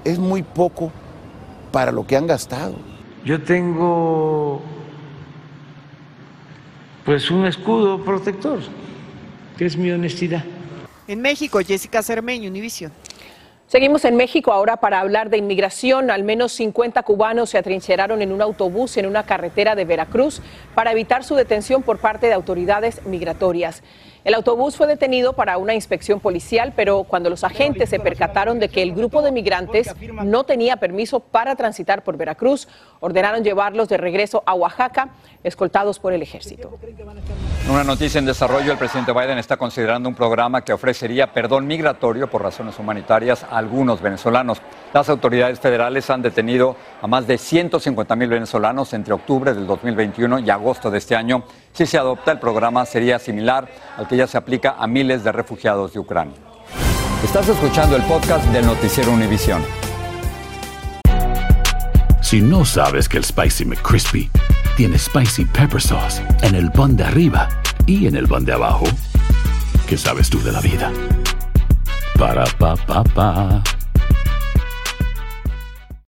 es 0.05 0.19
muy 0.19 0.43
poco 0.43 0.91
para 1.71 1.93
lo 1.93 2.07
que 2.07 2.17
han 2.17 2.27
gastado. 2.27 2.77
Yo 3.25 3.43
tengo 3.43 4.62
pues 7.05 7.31
un 7.31 7.47
escudo 7.47 8.03
protector, 8.05 8.61
que 9.59 9.67
es 9.67 9.77
mi 9.77 9.91
honestidad. 9.91 10.45
En 11.09 11.21
México, 11.21 11.59
Jessica 11.59 12.03
Cermeño, 12.03 12.49
Univision. 12.49 12.93
Seguimos 13.67 14.07
en 14.07 14.17
México 14.17 14.53
ahora 14.53 14.79
para 14.79 15.00
hablar 15.00 15.29
de 15.29 15.37
inmigración. 15.37 16.11
Al 16.11 16.23
menos 16.23 16.53
50 16.53 17.03
cubanos 17.03 17.50
se 17.50 17.59
atrincheraron 17.59 18.23
en 18.23 18.33
un 18.33 18.41
autobús 18.41 18.97
en 18.97 19.05
una 19.05 19.25
carretera 19.25 19.75
de 19.75 19.85
Veracruz 19.85 20.41
para 20.75 20.93
evitar 20.93 21.25
su 21.25 21.35
detención 21.35 21.83
por 21.83 21.99
parte 21.99 22.29
de 22.29 22.33
autoridades 22.33 23.05
migratorias. 23.05 23.83
El 24.28 24.35
autobús 24.35 24.76
fue 24.76 24.87
detenido 24.87 25.32
para 25.32 25.56
una 25.56 25.73
inspección 25.73 26.20
policial, 26.20 26.75
pero 26.76 27.04
cuando 27.04 27.30
los 27.30 27.44
agentes 27.44 27.88
se 27.88 27.99
percataron 27.99 28.58
de 28.58 28.68
que 28.68 28.82
el 28.82 28.92
grupo 28.92 29.23
de 29.23 29.32
migrantes 29.32 29.90
no 30.23 30.44
tenía 30.44 30.76
permiso 30.76 31.20
para 31.20 31.56
transitar 31.56 32.04
por 32.04 32.18
Veracruz, 32.18 32.68
ordenaron 33.00 33.42
llevarlos 33.42 33.88
de 33.88 33.97
regreso 33.97 34.42
a 34.44 34.52
Oaxaca, 34.52 35.14
escoltados 35.42 35.99
por 35.99 36.12
el 36.12 36.20
ejército. 36.20 36.78
Una 37.70 37.85
noticia 37.85 38.18
en 38.18 38.26
desarrollo, 38.26 38.70
el 38.70 38.76
presidente 38.76 39.14
Biden 39.14 39.38
está 39.38 39.56
considerando 39.56 40.11
un 40.11 40.14
programa 40.14 40.62
que 40.62 40.75
ofrecería 40.75 41.32
perdón 41.32 41.66
migratorio 41.66 42.28
por 42.28 42.42
razones 42.42 42.78
humanitarias 42.78 43.44
a 43.44 43.56
algunos 43.56 44.02
venezolanos. 44.02 44.61
Las 44.92 45.08
autoridades 45.08 45.58
federales 45.58 46.11
han 46.11 46.20
detenido 46.20 46.76
a 47.00 47.06
más 47.06 47.26
de 47.26 47.38
150 47.38 48.14
mil 48.14 48.28
venezolanos 48.28 48.92
entre 48.92 49.14
octubre 49.14 49.54
del 49.54 49.66
2021 49.66 50.40
y 50.40 50.50
agosto 50.50 50.90
de 50.90 50.99
este 50.99 51.16
año. 51.16 51.44
Si 51.78 51.87
se 51.87 51.97
adopta, 51.97 52.32
el 52.32 52.40
programa 52.40 52.85
sería 52.87 53.20
similar 53.20 53.68
al 53.97 54.08
que 54.08 54.16
ya 54.16 54.26
se 54.26 54.37
aplica 54.37 54.75
a 54.80 54.88
miles 54.88 55.23
de 55.23 55.30
refugiados 55.30 55.92
de 55.92 56.00
Ucrania. 56.00 56.35
Estás 57.23 57.49
escuchando 57.49 57.94
el 57.94 58.02
podcast 58.02 58.44
del 58.47 58.66
noticiero 58.66 59.12
Univisión. 59.12 59.62
Si 62.20 62.40
no 62.40 62.64
sabes 62.64 63.08
que 63.08 63.18
el 63.18 63.25
Spicy 63.25 63.64
McCrispy 63.64 64.28
tiene 64.76 64.99
Spicy 64.99 65.44
Pepper 65.44 65.80
Sauce 65.80 66.20
en 66.42 66.56
el 66.56 66.68
pan 66.73 66.97
de 66.97 67.04
arriba 67.04 67.49
y 67.87 68.08
en 68.08 68.16
el 68.16 68.26
pan 68.26 68.44
de 68.44 68.54
abajo, 68.54 68.87
¿qué 69.87 69.97
sabes 69.97 70.28
tú 70.28 70.42
de 70.42 70.50
la 70.50 70.61
vida? 70.61 70.90
Para, 72.18 72.44
pa, 72.58 72.75
pa, 72.75 73.04
pa. 73.04 73.62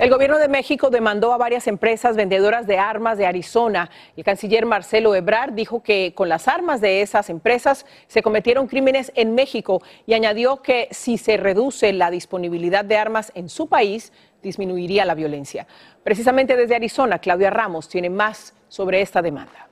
El 0.00 0.08
gobierno 0.08 0.38
de 0.38 0.48
México 0.48 0.88
demandó 0.88 1.34
a 1.34 1.36
varias 1.36 1.66
empresas 1.66 2.16
vendedoras 2.16 2.66
de 2.66 2.78
armas 2.78 3.18
de 3.18 3.26
Arizona. 3.26 3.90
El 4.16 4.24
canciller 4.24 4.64
Marcelo 4.64 5.14
Ebrard 5.14 5.52
dijo 5.52 5.82
que 5.82 6.14
con 6.14 6.30
las 6.30 6.48
armas 6.48 6.80
de 6.80 7.02
esas 7.02 7.28
empresas 7.28 7.84
se 8.06 8.22
cometieron 8.22 8.66
crímenes 8.66 9.12
en 9.14 9.34
México 9.34 9.82
y 10.06 10.14
añadió 10.14 10.62
que 10.62 10.88
si 10.90 11.18
se 11.18 11.36
reduce 11.36 11.92
la 11.92 12.10
disponibilidad 12.10 12.82
de 12.82 12.96
armas 12.96 13.30
en 13.34 13.50
su 13.50 13.68
país, 13.68 14.10
disminuiría 14.42 15.04
la 15.04 15.14
violencia. 15.14 15.66
Precisamente 16.02 16.56
desde 16.56 16.76
Arizona, 16.76 17.18
Claudia 17.18 17.50
Ramos 17.50 17.86
tiene 17.86 18.08
más 18.08 18.54
sobre 18.68 19.02
esta 19.02 19.20
demanda. 19.20 19.68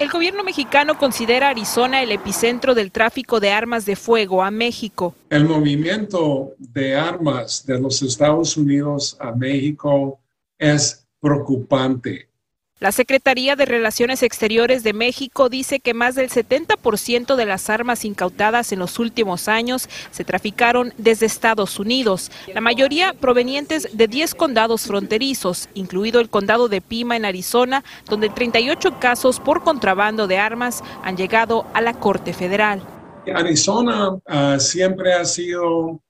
El 0.00 0.10
gobierno 0.10 0.42
mexicano 0.42 0.98
considera 0.98 1.50
Arizona 1.50 2.02
el 2.02 2.10
epicentro 2.10 2.74
del 2.74 2.90
tráfico 2.90 3.38
de 3.38 3.52
armas 3.52 3.86
de 3.86 3.94
fuego 3.94 4.42
a 4.42 4.50
México. 4.50 5.14
El 5.30 5.44
movimiento 5.44 6.54
de 6.58 6.96
armas 6.96 7.64
de 7.64 7.78
los 7.80 8.02
Estados 8.02 8.56
Unidos 8.56 9.16
a 9.20 9.30
México 9.30 10.18
es 10.58 11.06
preocupante. 11.20 12.28
La 12.80 12.90
Secretaría 12.90 13.54
de 13.54 13.66
Relaciones 13.66 14.24
Exteriores 14.24 14.82
de 14.82 14.92
México 14.92 15.48
dice 15.48 15.78
que 15.78 15.94
más 15.94 16.16
del 16.16 16.28
70% 16.28 17.36
de 17.36 17.46
las 17.46 17.70
armas 17.70 18.04
incautadas 18.04 18.72
en 18.72 18.80
los 18.80 18.98
últimos 18.98 19.46
años 19.46 19.88
se 20.10 20.24
traficaron 20.24 20.92
desde 20.98 21.26
Estados 21.26 21.78
Unidos, 21.78 22.32
la 22.52 22.60
mayoría 22.60 23.14
provenientes 23.14 23.96
de 23.96 24.08
10 24.08 24.34
condados 24.34 24.86
fronterizos, 24.86 25.68
incluido 25.74 26.20
el 26.20 26.28
condado 26.28 26.68
de 26.68 26.80
Pima 26.80 27.16
en 27.16 27.24
Arizona, 27.24 27.84
donde 28.06 28.28
38 28.28 28.98
casos 28.98 29.38
por 29.38 29.62
contrabando 29.62 30.26
de 30.26 30.38
armas 30.38 30.82
han 31.04 31.16
llegado 31.16 31.66
a 31.74 31.80
la 31.80 31.94
Corte 31.94 32.32
Federal. 32.32 32.82
Arizona 33.32 34.10
uh, 34.10 34.58
siempre 34.58 35.14
ha 35.14 35.24
sido 35.24 36.02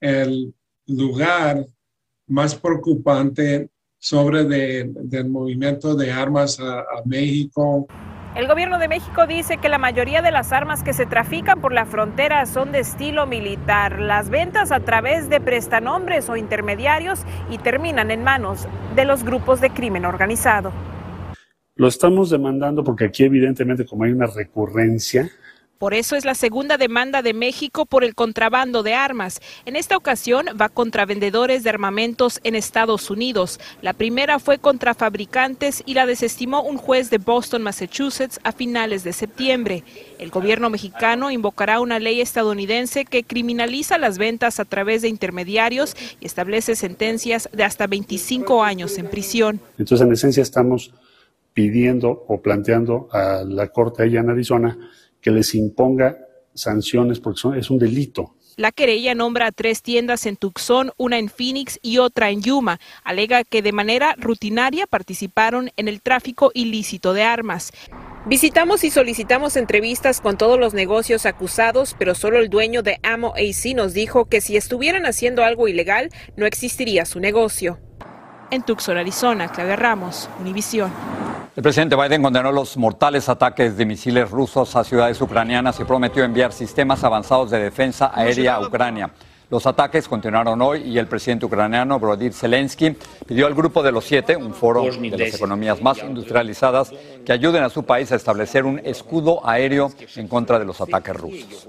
el 0.00 0.54
lugar 0.86 1.66
más 2.26 2.54
preocupante 2.54 3.70
sobre 4.00 4.44
de, 4.44 4.90
del 5.04 5.30
movimiento 5.30 5.94
de 5.94 6.10
armas 6.10 6.58
a, 6.58 6.80
a 6.80 7.02
México. 7.04 7.86
El 8.34 8.46
gobierno 8.46 8.78
de 8.78 8.86
México 8.86 9.26
dice 9.26 9.58
que 9.58 9.68
la 9.68 9.78
mayoría 9.78 10.22
de 10.22 10.30
las 10.30 10.52
armas 10.52 10.82
que 10.82 10.92
se 10.92 11.04
trafican 11.04 11.60
por 11.60 11.72
la 11.72 11.84
frontera 11.84 12.46
son 12.46 12.70
de 12.70 12.78
estilo 12.78 13.26
militar. 13.26 14.00
Las 14.00 14.30
ventas 14.30 14.70
a 14.70 14.80
través 14.80 15.28
de 15.28 15.40
prestanombres 15.40 16.28
o 16.28 16.36
intermediarios 16.36 17.20
y 17.50 17.58
terminan 17.58 18.10
en 18.10 18.22
manos 18.22 18.68
de 18.94 19.04
los 19.04 19.24
grupos 19.24 19.60
de 19.60 19.70
crimen 19.70 20.04
organizado. 20.04 20.72
Lo 21.74 21.88
estamos 21.88 22.30
demandando 22.30 22.84
porque 22.84 23.06
aquí 23.06 23.24
evidentemente 23.24 23.84
como 23.84 24.04
hay 24.04 24.12
una 24.12 24.26
recurrencia, 24.26 25.28
por 25.80 25.94
eso 25.94 26.14
es 26.14 26.26
la 26.26 26.34
segunda 26.34 26.76
demanda 26.76 27.22
de 27.22 27.32
México 27.32 27.86
por 27.86 28.04
el 28.04 28.14
contrabando 28.14 28.82
de 28.82 28.92
armas. 28.92 29.40
En 29.64 29.76
esta 29.76 29.96
ocasión 29.96 30.44
va 30.60 30.68
contra 30.68 31.06
vendedores 31.06 31.64
de 31.64 31.70
armamentos 31.70 32.38
en 32.44 32.54
Estados 32.54 33.08
Unidos. 33.08 33.58
La 33.80 33.94
primera 33.94 34.38
fue 34.38 34.58
contra 34.58 34.92
fabricantes 34.92 35.82
y 35.86 35.94
la 35.94 36.04
desestimó 36.04 36.62
un 36.62 36.76
juez 36.76 37.08
de 37.08 37.16
Boston, 37.16 37.62
Massachusetts, 37.62 38.40
a 38.44 38.52
finales 38.52 39.04
de 39.04 39.14
septiembre. 39.14 39.82
El 40.18 40.28
gobierno 40.28 40.68
mexicano 40.68 41.30
invocará 41.30 41.80
una 41.80 41.98
ley 41.98 42.20
estadounidense 42.20 43.06
que 43.06 43.24
criminaliza 43.24 43.96
las 43.96 44.18
ventas 44.18 44.60
a 44.60 44.66
través 44.66 45.00
de 45.00 45.08
intermediarios 45.08 45.96
y 46.20 46.26
establece 46.26 46.76
sentencias 46.76 47.48
de 47.54 47.64
hasta 47.64 47.86
25 47.86 48.62
años 48.62 48.98
en 48.98 49.06
prisión. 49.06 49.60
Entonces, 49.78 50.06
en 50.06 50.12
esencia, 50.12 50.42
estamos 50.42 50.92
pidiendo 51.54 52.26
o 52.28 52.42
planteando 52.42 53.08
a 53.12 53.44
la 53.46 53.68
Corte 53.68 54.02
allá 54.02 54.20
en 54.20 54.28
Arizona 54.28 54.76
que 55.20 55.30
les 55.30 55.54
imponga 55.54 56.18
sanciones 56.54 57.20
porque 57.20 57.40
son, 57.40 57.56
es 57.56 57.70
un 57.70 57.78
delito. 57.78 58.34
La 58.56 58.72
querella 58.72 59.14
nombra 59.14 59.46
a 59.46 59.52
tres 59.52 59.80
tiendas 59.80 60.26
en 60.26 60.36
Tucson, 60.36 60.92
una 60.98 61.18
en 61.18 61.28
Phoenix 61.30 61.78
y 61.82 61.98
otra 61.98 62.30
en 62.30 62.42
Yuma. 62.42 62.78
Alega 63.04 63.44
que 63.44 63.62
de 63.62 63.72
manera 63.72 64.14
rutinaria 64.18 64.86
participaron 64.86 65.70
en 65.76 65.88
el 65.88 66.02
tráfico 66.02 66.50
ilícito 66.52 67.14
de 67.14 67.22
armas. 67.22 67.72
Visitamos 68.26 68.84
y 68.84 68.90
solicitamos 68.90 69.56
entrevistas 69.56 70.20
con 70.20 70.36
todos 70.36 70.58
los 70.60 70.74
negocios 70.74 71.24
acusados, 71.24 71.96
pero 71.98 72.14
solo 72.14 72.38
el 72.38 72.50
dueño 72.50 72.82
de 72.82 72.98
Amo 73.02 73.32
AC 73.34 73.74
nos 73.74 73.94
dijo 73.94 74.26
que 74.26 74.42
si 74.42 74.58
estuvieran 74.58 75.06
haciendo 75.06 75.42
algo 75.42 75.68
ilegal, 75.68 76.10
no 76.36 76.44
existiría 76.44 77.06
su 77.06 77.18
negocio. 77.18 77.78
En 78.50 78.62
Tucson, 78.62 78.98
Arizona, 78.98 79.48
Claudia 79.48 79.76
Ramos, 79.76 80.28
Univisión. 80.38 80.92
El 81.56 81.64
presidente 81.64 81.96
Biden 81.96 82.22
condenó 82.22 82.52
los 82.52 82.76
mortales 82.76 83.28
ataques 83.28 83.76
de 83.76 83.84
misiles 83.84 84.30
rusos 84.30 84.76
a 84.76 84.84
ciudades 84.84 85.20
ucranianas 85.20 85.80
y 85.80 85.84
prometió 85.84 86.22
enviar 86.22 86.52
sistemas 86.52 87.02
avanzados 87.02 87.50
de 87.50 87.58
defensa 87.58 88.12
aérea 88.14 88.54
a 88.54 88.60
Ucrania. 88.60 89.10
Los 89.50 89.66
ataques 89.66 90.06
continuaron 90.06 90.62
hoy 90.62 90.82
y 90.82 90.96
el 90.96 91.08
presidente 91.08 91.44
ucraniano 91.44 91.98
Volodymyr 91.98 92.32
Zelensky 92.32 92.96
pidió 93.26 93.48
al 93.48 93.54
Grupo 93.56 93.82
de 93.82 93.90
los 93.90 94.04
Siete, 94.04 94.36
un 94.36 94.54
foro 94.54 94.84
de 94.84 95.18
las 95.18 95.34
economías 95.34 95.82
más 95.82 95.98
industrializadas, 95.98 96.92
que 97.26 97.32
ayuden 97.32 97.64
a 97.64 97.68
su 97.68 97.82
país 97.82 98.12
a 98.12 98.14
establecer 98.14 98.64
un 98.64 98.78
escudo 98.84 99.44
aéreo 99.44 99.90
en 100.14 100.28
contra 100.28 100.56
de 100.56 100.64
los 100.64 100.80
ataques 100.80 101.16
rusos. 101.16 101.66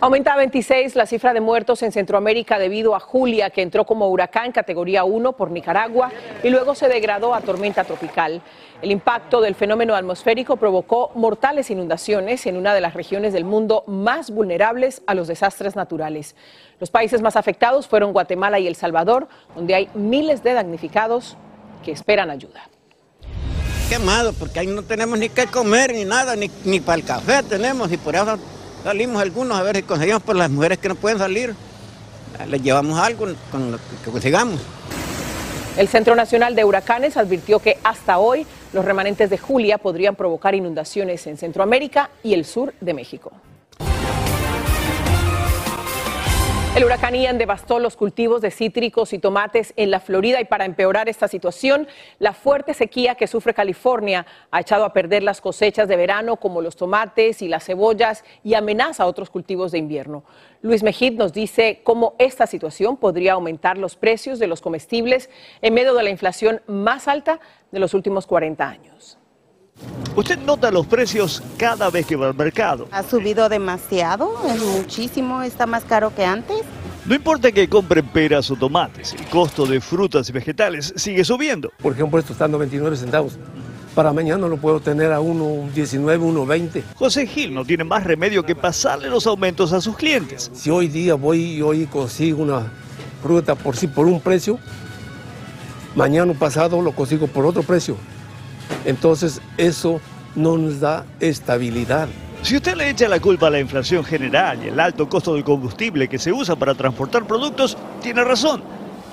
Aumenta 0.00 0.34
a 0.34 0.36
26 0.36 0.96
la 0.96 1.06
cifra 1.06 1.32
de 1.32 1.40
muertos 1.40 1.82
en 1.82 1.92
Centroamérica 1.92 2.58
debido 2.58 2.96
a 2.96 3.00
Julia, 3.00 3.50
que 3.50 3.62
entró 3.62 3.86
como 3.86 4.08
huracán 4.08 4.50
categoría 4.50 5.04
1 5.04 5.34
por 5.34 5.52
Nicaragua 5.52 6.10
y 6.42 6.50
luego 6.50 6.74
se 6.74 6.88
degradó 6.88 7.32
a 7.32 7.40
tormenta 7.40 7.84
tropical. 7.84 8.42
El 8.82 8.90
impacto 8.90 9.40
del 9.40 9.54
fenómeno 9.54 9.94
atmosférico 9.94 10.56
provocó 10.56 11.12
mortales 11.14 11.70
inundaciones 11.70 12.44
en 12.46 12.56
una 12.56 12.74
de 12.74 12.80
las 12.80 12.94
regiones 12.94 13.32
del 13.32 13.44
mundo 13.44 13.84
más 13.86 14.30
vulnerables 14.30 15.00
a 15.06 15.14
los 15.14 15.28
desastres 15.28 15.76
naturales. 15.76 16.34
Los 16.80 16.90
países 16.90 17.22
más 17.22 17.36
afectados 17.36 17.86
fueron 17.86 18.12
Guatemala 18.12 18.58
y 18.58 18.66
El 18.66 18.74
Salvador, 18.74 19.28
donde 19.54 19.76
hay 19.76 19.88
miles 19.94 20.42
de 20.42 20.54
damnificados 20.54 21.36
que 21.84 21.92
esperan 21.92 22.30
ayuda. 22.30 22.68
Quemado, 23.88 24.32
porque 24.32 24.58
ahí 24.58 24.66
no 24.66 24.82
tenemos 24.82 25.18
ni 25.18 25.28
qué 25.28 25.46
comer 25.46 25.94
ni 25.94 26.04
nada, 26.04 26.34
ni, 26.34 26.50
ni 26.64 26.80
para 26.80 26.98
el 26.98 27.04
café 27.04 27.42
tenemos 27.44 27.92
y 27.92 27.96
por 27.96 28.16
eso 28.16 28.38
salimos 28.84 29.20
algunos 29.20 29.58
a 29.58 29.62
ver 29.62 29.76
si 29.76 29.82
conseguimos 29.82 30.22
por 30.22 30.36
las 30.36 30.50
mujeres 30.50 30.78
que 30.78 30.88
no 30.88 30.94
pueden 30.94 31.18
salir. 31.18 31.54
Les 32.46 32.62
llevamos 32.62 32.98
algo 32.98 33.26
con 33.50 33.72
lo 33.72 33.78
que 34.04 34.10
consigamos. 34.10 34.60
El 35.78 35.88
Centro 35.88 36.14
Nacional 36.14 36.54
de 36.54 36.64
Huracanes 36.64 37.16
advirtió 37.16 37.58
que 37.58 37.78
hasta 37.82 38.18
hoy 38.18 38.46
los 38.72 38.84
remanentes 38.84 39.30
de 39.30 39.38
Julia 39.38 39.78
podrían 39.78 40.14
provocar 40.14 40.54
inundaciones 40.54 41.26
en 41.26 41.36
Centroamérica 41.36 42.10
y 42.22 42.34
el 42.34 42.44
sur 42.44 42.74
de 42.80 42.94
México. 42.94 43.32
El 46.74 46.82
huracán 46.82 47.14
Ian 47.14 47.38
devastó 47.38 47.78
los 47.78 47.94
cultivos 47.94 48.42
de 48.42 48.50
cítricos 48.50 49.12
y 49.12 49.20
tomates 49.20 49.72
en 49.76 49.92
la 49.92 50.00
Florida 50.00 50.40
y 50.40 50.44
para 50.44 50.64
empeorar 50.64 51.08
esta 51.08 51.28
situación, 51.28 51.86
la 52.18 52.32
fuerte 52.32 52.74
sequía 52.74 53.14
que 53.14 53.28
sufre 53.28 53.54
California 53.54 54.26
ha 54.50 54.60
echado 54.60 54.84
a 54.84 54.92
perder 54.92 55.22
las 55.22 55.40
cosechas 55.40 55.86
de 55.86 55.96
verano 55.96 56.34
como 56.34 56.60
los 56.60 56.74
tomates 56.74 57.42
y 57.42 57.48
las 57.48 57.64
cebollas 57.64 58.24
y 58.42 58.54
amenaza 58.54 59.06
otros 59.06 59.30
cultivos 59.30 59.70
de 59.70 59.78
invierno. 59.78 60.24
Luis 60.62 60.82
Mejid 60.82 61.12
nos 61.12 61.32
dice 61.32 61.80
cómo 61.84 62.16
esta 62.18 62.48
situación 62.48 62.96
podría 62.96 63.34
aumentar 63.34 63.78
los 63.78 63.94
precios 63.94 64.40
de 64.40 64.48
los 64.48 64.60
comestibles 64.60 65.30
en 65.62 65.74
medio 65.74 65.94
de 65.94 66.02
la 66.02 66.10
inflación 66.10 66.60
más 66.66 67.06
alta 67.06 67.38
de 67.70 67.78
los 67.78 67.94
últimos 67.94 68.26
40 68.26 68.68
años. 68.68 69.16
Usted 70.16 70.38
nota 70.38 70.70
los 70.70 70.86
precios 70.86 71.42
cada 71.56 71.90
vez 71.90 72.06
que 72.06 72.14
va 72.14 72.28
al 72.28 72.36
mercado. 72.36 72.86
Ha 72.92 73.02
subido 73.02 73.48
demasiado, 73.48 74.32
es 74.46 74.62
muchísimo, 74.62 75.42
está 75.42 75.66
más 75.66 75.82
caro 75.82 76.14
que 76.14 76.24
antes. 76.24 76.58
No 77.04 77.16
importa 77.16 77.50
que 77.50 77.68
compren 77.68 78.06
peras 78.06 78.48
o 78.50 78.54
tomates, 78.54 79.12
el 79.14 79.26
costo 79.26 79.66
de 79.66 79.80
frutas 79.80 80.28
y 80.28 80.32
vegetales 80.32 80.94
sigue 80.96 81.24
subiendo. 81.24 81.72
Por 81.82 81.94
ejemplo, 81.94 82.20
esto 82.20 82.32
está 82.32 82.44
a 82.44 82.48
99 82.48 82.96
centavos. 82.96 83.36
Para 83.96 84.12
mañana 84.12 84.46
lo 84.46 84.56
puedo 84.56 84.78
tener 84.78 85.12
a 85.12 85.20
1.19, 85.20 85.74
1.20. 85.74 86.82
José 86.94 87.26
Gil 87.26 87.52
no 87.52 87.64
tiene 87.64 87.82
más 87.82 88.04
remedio 88.04 88.44
que 88.44 88.54
pasarle 88.54 89.08
los 89.08 89.26
aumentos 89.26 89.72
a 89.72 89.80
sus 89.80 89.96
clientes. 89.96 90.50
Si 90.54 90.70
hoy 90.70 90.86
día 90.86 91.14
voy 91.16 91.56
y 91.56 91.62
hoy 91.62 91.86
consigo 91.86 92.40
una 92.42 92.72
fruta 93.20 93.56
por 93.56 93.76
sí 93.76 93.88
por 93.88 94.06
un 94.06 94.20
precio, 94.20 94.60
mañana 95.96 96.32
pasado 96.34 96.80
lo 96.80 96.92
consigo 96.92 97.26
por 97.26 97.44
otro 97.46 97.64
precio. 97.64 97.96
Entonces 98.84 99.40
eso 99.56 100.00
no 100.34 100.56
nos 100.56 100.80
da 100.80 101.06
estabilidad. 101.20 102.08
Si 102.42 102.56
usted 102.56 102.76
le 102.76 102.90
echa 102.90 103.08
la 103.08 103.20
culpa 103.20 103.46
a 103.46 103.50
la 103.50 103.60
inflación 103.60 104.04
general 104.04 104.62
y 104.62 104.68
el 104.68 104.78
alto 104.78 105.08
costo 105.08 105.34
del 105.34 105.44
combustible 105.44 106.08
que 106.08 106.18
se 106.18 106.30
usa 106.30 106.56
para 106.56 106.74
transportar 106.74 107.26
productos, 107.26 107.78
tiene 108.02 108.22
razón, 108.22 108.62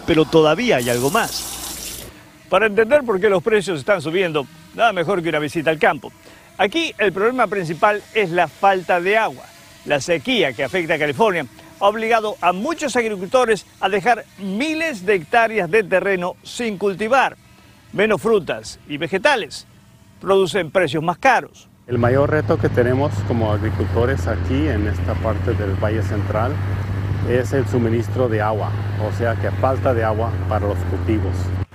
pero 0.05 0.25
todavía 0.25 0.77
hay 0.77 0.89
algo 0.89 1.10
más. 1.10 2.05
Para 2.50 2.65
entender 2.65 3.03
por 3.03 3.22
qué 3.22 3.29
los 3.29 3.41
precios 3.41 3.79
están 3.79 4.01
subiendo, 4.01 4.46
nada 4.75 4.91
mejor 4.91 5.24
que 5.24 5.29
una 5.29 5.39
visita 5.39 5.70
al 5.70 5.79
campo. 5.79 6.12
Aquí 6.58 6.93
el 6.98 7.13
problema 7.13 7.48
principal 7.48 8.03
es 8.13 8.31
la 8.31 8.50
falta 8.50 9.00
de 9.00 9.17
agua. 9.17 9.46
La 9.86 10.01
sequía 10.01 10.51
que 10.51 10.65
afecta 10.65 10.96
a 10.96 11.00
California 11.00 11.46
ha 11.79 11.88
obligado 11.88 12.36
a 12.41 12.51
muchos 12.51 12.98
agricultores 12.98 13.65
a 13.79 13.88
dejar 13.88 14.25
miles 14.39 15.05
de 15.05 15.15
hectáreas 15.15 15.72
de 15.72 15.84
terreno 15.84 16.36
sin 16.43 16.77
cultivar 16.77 17.38
menos 17.93 18.21
frutas 18.21 18.79
y 18.88 18.98
vegetales, 18.98 19.67
producen 20.19 20.71
precios 20.71 21.03
más 21.03 21.17
caros. 21.17 21.67
El 21.88 21.98
mayor 21.98 22.29
reto 22.29 22.57
que 22.57 22.69
tenemos 22.69 23.12
como 23.27 23.51
agricultores 23.51 24.27
aquí 24.27 24.67
en 24.67 24.88
esta 24.88 25.13
parte 25.15 25.53
del 25.53 25.75
Valle 25.75 26.03
Central 26.03 26.53
es 27.29 27.53
el 27.53 27.67
suministro 27.67 28.29
de 28.29 28.41
agua, 28.41 28.71
o 29.07 29.15
sea 29.17 29.36
que 29.36 29.51
falta 29.51 29.93
de 29.93 30.03
agua 30.03 30.31
para 30.48 30.67
los 30.67 30.77
cultivos. 30.86 31.33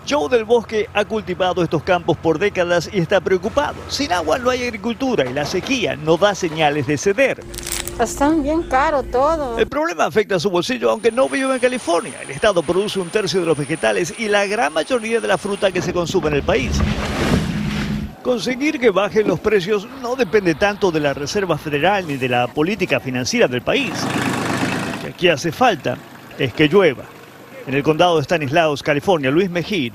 Joe 0.09 0.29
del 0.29 0.45
Bosque 0.45 0.89
ha 0.95 1.05
cultivado 1.05 1.63
estos 1.63 1.83
campos 1.83 2.17
por 2.17 2.39
décadas 2.39 2.89
y 2.93 3.01
está 3.01 3.21
preocupado. 3.21 3.77
Sin 3.89 4.13
agua 4.13 4.39
no 4.39 4.51
hay 4.51 4.63
agricultura 4.63 5.29
y 5.29 5.33
la 5.33 5.45
sequía 5.45 5.97
no 5.97 6.17
da 6.17 6.35
señales 6.35 6.87
de 6.87 6.97
ceder. 6.97 7.43
Están 8.01 8.43
bien 8.43 8.63
caros 8.65 9.11
todo. 9.11 9.59
El 9.59 9.67
problema 9.69 10.05
afecta 10.05 10.37
a 10.37 10.41
su 10.41 10.51
bolsillo 10.51 10.91
aunque 10.91 11.11
no 11.11 11.29
vive 11.31 11.55
en 11.55 11.59
California. 11.59 12.15
El 12.23 12.31
estado 12.31 12.63
produce 12.63 13.01
un 13.01 13.09
tercio 13.09 13.41
de 13.41 13.47
los 13.47 13.57
vegetales 13.57 14.15
y 14.19 14.29
la 14.29 14.45
gran 14.47 14.73
mayoría 14.75 15.19
de 15.19 15.29
la 15.29 15.39
fruta 15.39 15.73
que 15.73 15.81
se 15.81 15.95
consume 15.95 16.29
en 16.29 16.35
el 16.35 16.43
país. 16.43 16.73
Conseguir 18.23 18.79
que 18.79 18.91
bajen 18.91 19.27
los 19.27 19.41
precios 19.41 19.89
no 20.03 20.15
depende 20.15 20.55
tanto 20.55 20.91
de 20.91 21.01
la 21.01 21.15
Reserva 21.15 21.57
Federal 21.57 22.07
ni 22.07 22.17
de 22.17 22.29
la 22.29 22.49
política 22.49 23.01
financiera 23.01 23.49
del 23.49 23.63
país. 23.63 23.93
Lo 24.97 25.03
que 25.03 25.09
aquí 25.09 25.29
hace 25.29 25.51
falta 25.51 25.97
es 26.39 26.53
que 26.53 26.69
llueva. 26.69 27.05
En 27.67 27.75
el 27.75 27.83
condado 27.83 28.17
de 28.17 28.25
Stanislaus, 28.25 28.83
California, 28.83 29.31
Luis 29.31 29.49
Mejid, 29.49 29.95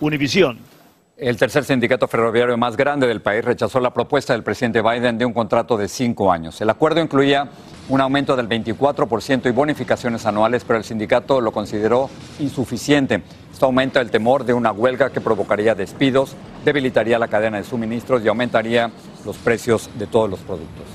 Univisión. 0.00 0.67
El 1.18 1.36
tercer 1.36 1.64
sindicato 1.64 2.06
ferroviario 2.06 2.56
más 2.56 2.76
grande 2.76 3.08
del 3.08 3.20
país 3.20 3.44
rechazó 3.44 3.80
la 3.80 3.92
propuesta 3.92 4.34
del 4.34 4.44
presidente 4.44 4.80
Biden 4.80 5.18
de 5.18 5.24
un 5.24 5.32
contrato 5.32 5.76
de 5.76 5.88
cinco 5.88 6.30
años. 6.30 6.60
El 6.60 6.70
acuerdo 6.70 7.00
incluía 7.00 7.48
un 7.88 8.00
aumento 8.00 8.36
del 8.36 8.48
24% 8.48 9.48
y 9.48 9.50
bonificaciones 9.50 10.26
anuales, 10.26 10.62
pero 10.64 10.78
el 10.78 10.84
sindicato 10.84 11.40
lo 11.40 11.50
consideró 11.50 12.08
insuficiente. 12.38 13.20
Esto 13.52 13.66
aumenta 13.66 14.00
el 14.00 14.12
temor 14.12 14.44
de 14.44 14.54
una 14.54 14.70
huelga 14.70 15.10
que 15.10 15.20
provocaría 15.20 15.74
despidos, 15.74 16.36
debilitaría 16.64 17.18
la 17.18 17.26
cadena 17.26 17.56
de 17.56 17.64
suministros 17.64 18.24
y 18.24 18.28
aumentaría 18.28 18.92
los 19.24 19.36
precios 19.38 19.90
de 19.98 20.06
todos 20.06 20.30
los 20.30 20.38
productos. 20.38 20.86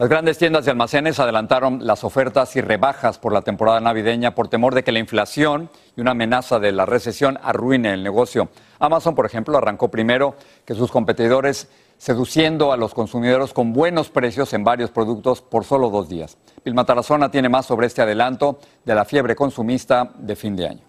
Las 0.00 0.08
grandes 0.08 0.38
tiendas 0.38 0.64
de 0.64 0.70
almacenes 0.70 1.20
adelantaron 1.20 1.86
las 1.86 2.04
ofertas 2.04 2.56
y 2.56 2.62
rebajas 2.62 3.18
por 3.18 3.34
la 3.34 3.42
temporada 3.42 3.80
navideña 3.80 4.34
por 4.34 4.48
temor 4.48 4.74
de 4.74 4.82
que 4.82 4.92
la 4.92 4.98
inflación 4.98 5.68
y 5.94 6.00
una 6.00 6.12
amenaza 6.12 6.58
de 6.58 6.72
la 6.72 6.86
recesión 6.86 7.38
arruine 7.42 7.92
el 7.92 8.02
negocio. 8.02 8.48
Amazon, 8.78 9.14
por 9.14 9.26
ejemplo, 9.26 9.58
arrancó 9.58 9.90
primero 9.90 10.36
que 10.64 10.74
sus 10.74 10.90
competidores 10.90 11.68
seduciendo 11.98 12.72
a 12.72 12.78
los 12.78 12.94
consumidores 12.94 13.52
con 13.52 13.74
buenos 13.74 14.08
precios 14.08 14.54
en 14.54 14.64
varios 14.64 14.90
productos 14.90 15.42
por 15.42 15.66
solo 15.66 15.90
dos 15.90 16.08
días. 16.08 16.38
Vilma 16.64 16.86
Tarazona 16.86 17.30
tiene 17.30 17.50
más 17.50 17.66
sobre 17.66 17.86
este 17.86 18.00
adelanto 18.00 18.58
de 18.86 18.94
la 18.94 19.04
fiebre 19.04 19.36
consumista 19.36 20.12
de 20.16 20.34
fin 20.34 20.56
de 20.56 20.66
año. 20.66 20.80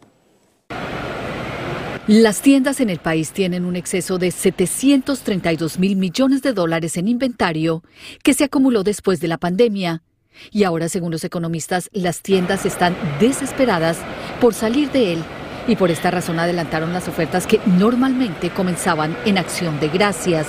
Las 2.13 2.41
tiendas 2.41 2.82
en 2.82 2.89
el 2.89 3.00
país 3.00 3.32
tienen 3.32 3.63
un 3.63 3.78
exceso 3.78 4.17
de 4.17 4.32
732 4.32 5.80
mil 5.80 5.95
millones 5.95 6.41
de 6.41 6.52
dólares 6.52 6.97
en 6.97 7.08
inventario 7.08 7.84
que 8.21 8.34
se 8.34 8.43
acumuló 8.43 8.84
después 8.84 9.21
de 9.21 9.30
la 9.30 9.38
pandemia. 9.38 10.04
Y 10.52 10.65
ahora, 10.65 10.89
según 10.89 11.13
los 11.13 11.24
economistas, 11.24 11.89
las 11.93 12.21
tiendas 12.21 12.65
están 12.65 12.97
desesperadas 13.21 13.97
por 14.41 14.54
salir 14.54 14.91
de 14.91 15.13
él 15.13 15.24
y 15.69 15.78
por 15.78 15.89
esta 15.89 16.12
razón 16.12 16.38
adelantaron 16.38 16.91
las 16.91 17.08
ofertas 17.08 17.47
que 17.47 17.62
normalmente 17.65 18.50
comenzaban 18.50 19.15
en 19.24 19.38
acción 19.38 19.80
de 19.80 19.88
gracias. 19.88 20.47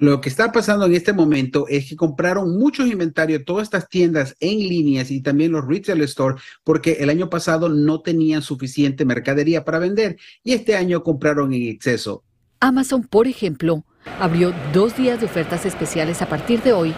Lo 0.00 0.22
que 0.22 0.30
está 0.30 0.50
pasando 0.50 0.86
en 0.86 0.94
este 0.94 1.12
momento 1.12 1.66
es 1.68 1.86
que 1.86 1.94
compraron 1.94 2.58
muchos 2.58 2.90
inventarios, 2.90 3.44
todas 3.44 3.64
estas 3.64 3.86
tiendas 3.86 4.34
en 4.40 4.58
líneas 4.58 5.10
y 5.10 5.20
también 5.20 5.52
los 5.52 5.66
retail 5.66 6.00
store, 6.04 6.36
porque 6.64 6.92
el 7.00 7.10
año 7.10 7.28
pasado 7.28 7.68
no 7.68 8.00
tenían 8.00 8.40
suficiente 8.40 9.04
mercadería 9.04 9.62
para 9.62 9.78
vender 9.78 10.16
y 10.42 10.54
este 10.54 10.74
año 10.74 11.02
compraron 11.02 11.52
en 11.52 11.64
exceso. 11.64 12.24
Amazon, 12.60 13.02
por 13.02 13.26
ejemplo, 13.26 13.84
abrió 14.18 14.54
dos 14.72 14.96
días 14.96 15.20
de 15.20 15.26
ofertas 15.26 15.66
especiales 15.66 16.22
a 16.22 16.28
partir 16.30 16.62
de 16.62 16.72
hoy 16.72 16.94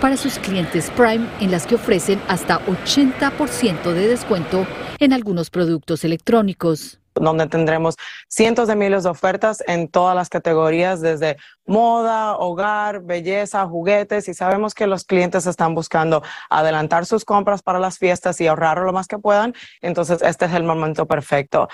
para 0.00 0.16
sus 0.16 0.38
clientes 0.38 0.90
Prime 0.96 1.28
en 1.40 1.50
las 1.50 1.66
que 1.66 1.74
ofrecen 1.74 2.22
hasta 2.26 2.64
80% 2.64 3.92
de 3.92 4.08
descuento 4.08 4.66
en 4.98 5.12
algunos 5.12 5.50
productos 5.50 6.04
electrónicos 6.04 7.00
donde 7.20 7.46
tendremos 7.46 7.96
cientos 8.28 8.68
de 8.68 8.76
miles 8.76 9.04
de 9.04 9.10
ofertas 9.10 9.62
en 9.66 9.88
todas 9.88 10.14
las 10.14 10.28
categorías, 10.28 11.00
desde 11.00 11.36
moda, 11.66 12.36
hogar, 12.36 13.02
belleza, 13.02 13.66
juguetes, 13.66 14.28
y 14.28 14.34
sabemos 14.34 14.74
que 14.74 14.86
los 14.86 15.04
clientes 15.04 15.46
están 15.46 15.74
buscando 15.74 16.22
adelantar 16.50 17.06
sus 17.06 17.24
compras 17.24 17.62
para 17.62 17.78
las 17.78 17.98
fiestas 17.98 18.40
y 18.40 18.46
ahorrar 18.46 18.78
lo 18.78 18.92
más 18.92 19.06
que 19.08 19.18
puedan, 19.18 19.54
entonces 19.80 20.22
este 20.22 20.44
es 20.44 20.52
el 20.54 20.62
momento 20.62 21.06
perfecto. 21.06 21.68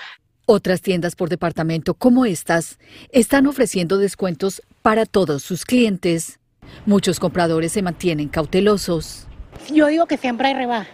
Otras 0.45 0.81
tiendas 0.81 1.15
por 1.15 1.29
departamento 1.29 1.93
como 1.93 2.25
estas 2.25 2.77
están 3.11 3.47
ofreciendo 3.47 3.97
descuentos 3.97 4.61
para 4.81 5.05
todos 5.05 5.41
sus 5.41 5.63
clientes. 5.63 6.39
Muchos 6.85 7.21
compradores 7.21 7.71
se 7.71 7.81
mantienen 7.81 8.27
cautelosos. 8.27 9.27
Yo 9.71 9.87
digo 9.87 10.05
que 10.05 10.17
siempre 10.17 10.49
hay 10.49 10.53
rebaja, 10.53 10.89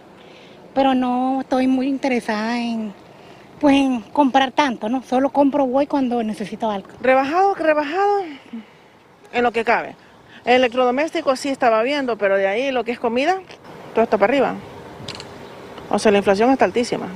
pero 0.72 0.94
no 0.94 1.40
estoy 1.40 1.66
muy 1.66 1.88
interesada 1.88 2.60
en, 2.60 2.92
pues, 3.60 4.02
comprar 4.12 4.52
tanto, 4.52 4.88
¿no? 4.88 5.02
Solo 5.02 5.30
compro 5.30 5.66
voy 5.66 5.86
cuando 5.86 6.22
necesito 6.22 6.70
algo. 6.70 6.88
Rebajado, 7.00 7.54
rebajado, 7.54 8.22
en 9.32 9.42
lo 9.42 9.52
que 9.52 9.64
cabe. 9.64 9.94
El 10.44 10.54
electrodoméstico 10.54 11.36
sí 11.36 11.50
estaba 11.50 11.82
viendo, 11.82 12.16
pero 12.16 12.36
de 12.36 12.46
ahí 12.46 12.70
lo 12.72 12.84
que 12.84 12.92
es 12.92 12.98
comida, 12.98 13.40
todo 13.94 14.04
está 14.04 14.16
para 14.16 14.32
arriba. 14.32 14.54
O 15.90 15.98
sea, 15.98 16.10
la 16.10 16.18
inflación 16.18 16.50
está 16.50 16.64
altísima. 16.64 17.06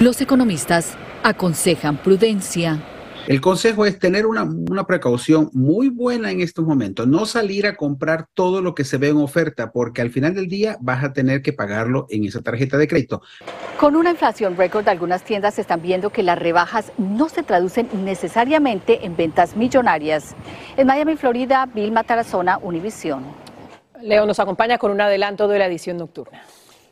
Los 0.00 0.20
economistas 0.20 0.96
aconsejan 1.22 1.96
prudencia. 1.96 2.80
El 3.26 3.40
consejo 3.40 3.86
es 3.86 3.98
tener 3.98 4.24
una, 4.24 4.44
una, 4.44 4.86
precaución 4.86 5.50
muy 5.52 5.88
buena 5.88 6.30
en 6.30 6.40
estos 6.40 6.64
momentos, 6.64 7.08
no 7.08 7.26
salir 7.26 7.66
a 7.66 7.74
comprar 7.74 8.28
todo 8.34 8.62
lo 8.62 8.72
que 8.72 8.84
se 8.84 8.98
ve 8.98 9.08
en 9.08 9.16
oferta, 9.16 9.72
porque 9.72 10.00
al 10.00 10.10
final 10.10 10.34
del 10.34 10.46
día 10.46 10.76
vas 10.80 11.02
a 11.02 11.12
tener 11.12 11.42
que 11.42 11.52
pagarlo 11.52 12.06
en 12.08 12.24
esa 12.24 12.40
tarjeta 12.40 12.76
de 12.76 12.86
crédito. 12.86 13.22
Con 13.80 13.96
una 13.96 14.12
inflación 14.12 14.56
récord, 14.56 14.88
algunas 14.88 15.24
tiendas 15.24 15.58
están 15.58 15.82
viendo 15.82 16.10
que 16.10 16.22
las 16.22 16.38
rebajas 16.38 16.92
no 16.98 17.28
se 17.28 17.42
traducen 17.42 17.88
necesariamente 18.04 19.04
en 19.04 19.16
ventas 19.16 19.56
millonarias. 19.56 20.36
En 20.76 20.86
Miami, 20.86 21.16
Florida, 21.16 21.66
Vilma 21.66 22.04
Tarazona, 22.04 22.58
Univisión. 22.58 23.24
Leo 24.02 24.24
nos 24.24 24.38
acompaña 24.38 24.78
con 24.78 24.92
un 24.92 25.00
adelanto 25.00 25.48
de 25.48 25.58
la 25.58 25.66
edición 25.66 25.96
nocturna. 25.96 26.42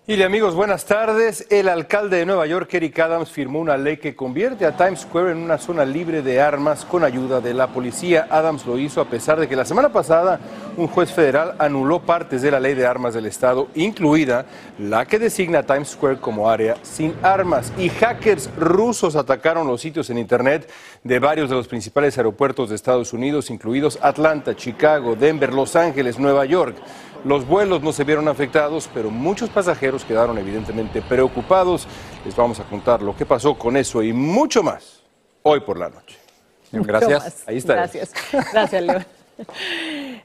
Y 0.07 0.23
amigos, 0.23 0.55
buenas 0.55 0.85
tardes. 0.85 1.47
El 1.49 1.67
alcalde 1.67 2.19
de 2.19 2.27
Nueva 2.27 2.47
York, 2.47 2.69
Eric 2.75 2.99
Adams, 2.99 3.31
firmó 3.31 3.59
una 3.59 3.79
ley 3.79 3.97
que 3.97 4.15
convierte 4.15 4.67
a 4.67 4.77
Times 4.77 5.01
Square 5.01 5.33
en 5.33 5.39
una 5.39 5.57
zona 5.57 5.87
libre 5.87 6.21
de 6.21 6.43
armas 6.43 6.85
con 6.85 7.05
ayuda 7.05 7.41
de 7.41 7.55
la 7.55 7.69
policía. 7.69 8.27
Adams 8.29 8.67
lo 8.67 8.79
hizo 8.79 9.01
a 9.01 9.07
pesar 9.07 9.41
de 9.41 9.49
que 9.49 9.57
la 9.57 9.65
semana 9.65 9.89
pasada 9.89 10.41
un 10.77 10.89
juez 10.89 11.11
federal 11.11 11.55
anuló 11.59 12.01
partes 12.01 12.43
de 12.43 12.51
la 12.51 12.61
ley 12.61 12.75
de 12.75 12.85
armas 12.85 13.15
del 13.15 13.25
estado, 13.25 13.69
incluida 13.75 14.45
la 14.79 15.07
que 15.07 15.19
designa 15.19 15.61
a 15.61 15.63
Times 15.63 15.89
Square 15.89 16.19
como 16.19 16.51
área 16.51 16.77
sin 16.83 17.15
armas. 17.23 17.73
Y 17.79 17.89
hackers 17.89 18.51
rusos 18.59 19.17
atacaron 19.17 19.67
los 19.67 19.81
sitios 19.81 20.11
en 20.11 20.19
Internet 20.19 20.71
de 21.03 21.19
varios 21.19 21.49
de 21.49 21.57
los 21.57 21.67
principales 21.67 22.19
aeropuertos 22.19 22.69
de 22.69 22.75
Estados 22.75 23.15
Unidos, 23.15 23.49
incluidos 23.49 23.99
Atlanta, 24.03 24.55
Chicago, 24.55 25.17
Denver, 25.17 25.55
Los 25.55 25.77
Ángeles, 25.77 26.19
Nueva 26.19 26.45
York. 26.45 26.77
Los 27.25 27.47
vuelos 27.47 27.83
no 27.83 27.93
se 27.93 28.05
vieron 28.05 28.29
afectados, 28.29 28.89
pero 28.93 29.11
muchos 29.11 29.49
pasajeros 29.49 30.05
quedaron 30.05 30.37
evidentemente 30.37 31.01
preocupados. 31.01 31.89
Les 32.25 32.37
vamos 32.37 32.61
a 32.61 32.65
contar 32.65 33.01
lo 33.01 33.17
que 33.17 33.25
pasó 33.25 33.55
con 33.57 33.79
eso 33.79 34.03
y 34.03 34.13
mucho 34.13 34.63
más 34.63 35.03
hoy 35.43 35.61
por 35.61 35.79
la 35.79 35.89
noche. 35.89 36.19
Gracias. 36.71 37.45
Ahí 37.47 37.57
está. 37.57 37.75
Gracias. 37.75 38.13
Gracias, 38.53 38.83
León. 38.83 39.07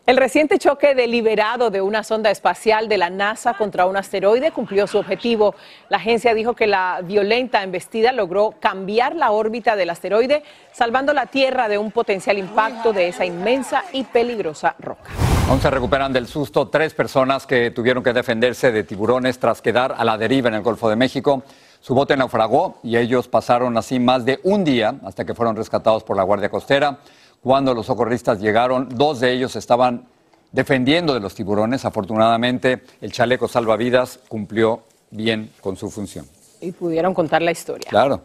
El 0.05 0.17
reciente 0.17 0.59
choque 0.59 0.93
deliberado 0.93 1.71
de 1.71 1.81
una 1.81 2.03
sonda 2.03 2.29
espacial 2.31 2.87
de 2.87 2.97
la 2.97 3.09
NASA 3.09 3.53
contra 3.55 3.85
un 3.85 3.97
asteroide 3.97 4.51
cumplió 4.51 4.85
su 4.85 4.97
objetivo. 4.97 5.55
La 5.87 5.97
agencia 5.97 6.33
dijo 6.33 6.53
que 6.53 6.67
la 6.67 7.01
violenta 7.03 7.63
embestida 7.63 8.11
logró 8.11 8.55
cambiar 8.59 9.15
la 9.15 9.31
órbita 9.31 9.75
del 9.75 9.89
asteroide, 9.89 10.43
salvando 10.73 11.13
la 11.13 11.27
Tierra 11.27 11.69
de 11.69 11.77
un 11.77 11.91
potencial 11.91 12.37
impacto 12.37 12.93
de 12.93 13.07
esa 13.07 13.25
inmensa 13.25 13.83
y 13.93 14.03
peligrosa 14.03 14.75
roca. 14.79 15.09
Aún 15.49 15.59
se 15.59 15.71
recuperan 15.71 16.13
del 16.13 16.27
susto 16.27 16.67
tres 16.67 16.93
personas 16.93 17.47
que 17.47 17.71
tuvieron 17.71 18.03
que 18.03 18.13
defenderse 18.13 18.71
de 18.71 18.83
tiburones 18.83 19.39
tras 19.39 19.63
quedar 19.63 19.95
a 19.97 20.05
la 20.05 20.15
deriva 20.15 20.47
en 20.47 20.53
el 20.53 20.61
Golfo 20.61 20.87
de 20.91 20.95
México. 20.95 21.41
Su 21.81 21.95
bote 21.95 22.15
naufragó 22.15 22.77
y 22.83 22.97
ellos 22.97 23.27
pasaron 23.27 23.75
así 23.75 23.97
más 23.97 24.25
de 24.25 24.39
un 24.43 24.63
día 24.63 24.99
hasta 25.03 25.25
que 25.25 25.33
fueron 25.33 25.55
rescatados 25.55 26.03
por 26.03 26.15
la 26.15 26.21
Guardia 26.21 26.49
Costera. 26.49 26.99
Cuando 27.41 27.73
los 27.73 27.87
socorristas 27.87 28.39
llegaron, 28.39 28.89
dos 28.89 29.21
de 29.21 29.31
ellos 29.31 29.55
estaban 29.55 30.03
defendiendo 30.51 31.15
de 31.15 31.19
los 31.19 31.33
tiburones. 31.33 31.83
Afortunadamente, 31.83 32.83
el 33.01 33.11
chaleco 33.11 33.47
salvavidas 33.47 34.19
cumplió 34.27 34.83
bien 35.09 35.51
con 35.61 35.75
su 35.77 35.89
función. 35.89 36.27
Y 36.61 36.73
pudieron 36.73 37.15
contar 37.15 37.41
la 37.41 37.49
historia. 37.49 37.89
Claro. 37.89 38.21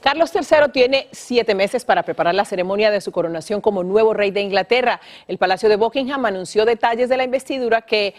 Carlos 0.00 0.32
III 0.34 0.70
tiene 0.72 1.08
siete 1.12 1.54
meses 1.54 1.84
para 1.84 2.02
preparar 2.02 2.34
la 2.34 2.44
ceremonia 2.44 2.90
de 2.90 3.00
su 3.00 3.12
coronación 3.12 3.60
como 3.60 3.82
nuevo 3.82 4.14
rey 4.14 4.30
de 4.30 4.40
Inglaterra. 4.40 5.00
El 5.28 5.38
Palacio 5.38 5.68
de 5.68 5.76
Buckingham 5.76 6.24
anunció 6.24 6.64
detalles 6.64 7.08
de 7.08 7.16
la 7.16 7.24
investidura 7.24 7.82
que 7.82 8.14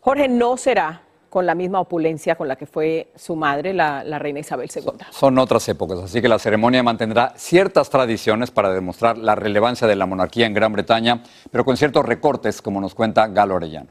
Jorge 0.00 0.28
no 0.28 0.56
será 0.56 1.02
con 1.30 1.46
la 1.46 1.54
misma 1.54 1.80
opulencia 1.80 2.34
con 2.34 2.48
la 2.48 2.56
que 2.56 2.66
fue 2.66 3.12
su 3.14 3.36
madre, 3.36 3.72
la, 3.72 4.02
reina 4.18 4.40
Isabel 4.40 4.68
II. 4.74 4.82
Son 5.10 5.38
otras 5.38 5.66
épocas, 5.68 6.00
así 6.00 6.20
que 6.20 6.28
la 6.28 6.40
ceremonia 6.40 6.82
mantendrá 6.82 7.32
ciertas 7.36 7.88
tradiciones 7.88 8.50
para 8.50 8.72
demostrar 8.72 9.16
la 9.16 9.36
relevancia 9.36 9.86
de 9.86 9.94
la 9.94 10.06
monarquía 10.06 10.46
en 10.46 10.54
Gran 10.54 10.72
Bretaña, 10.72 11.22
pero 11.50 11.64
con 11.64 11.76
ciertos 11.76 12.04
recortes, 12.04 12.60
como 12.60 12.80
nos 12.80 12.94
cuenta 12.94 13.28
Galo 13.28 13.54
Orellano. 13.54 13.88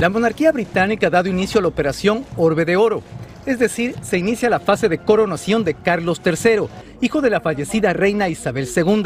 La 0.00 0.08
monarquía 0.08 0.50
británica 0.50 1.06
ha 1.06 1.10
dado 1.10 1.28
inicio 1.28 1.60
a 1.60 1.62
la 1.62 1.68
operación 1.68 2.24
Orbe 2.36 2.64
de 2.64 2.76
Oro, 2.76 3.02
es 3.46 3.58
decir, 3.58 3.94
se 4.02 4.18
inicia 4.18 4.50
la 4.50 4.60
fase 4.60 4.88
de 4.88 4.98
coronación 4.98 5.64
de 5.64 5.74
Carlos 5.74 6.20
III, 6.24 6.66
hijo 7.00 7.20
de 7.20 7.30
la 7.30 7.40
fallecida 7.40 7.92
reina 7.92 8.28
Isabel 8.28 8.68
II. 8.74 9.02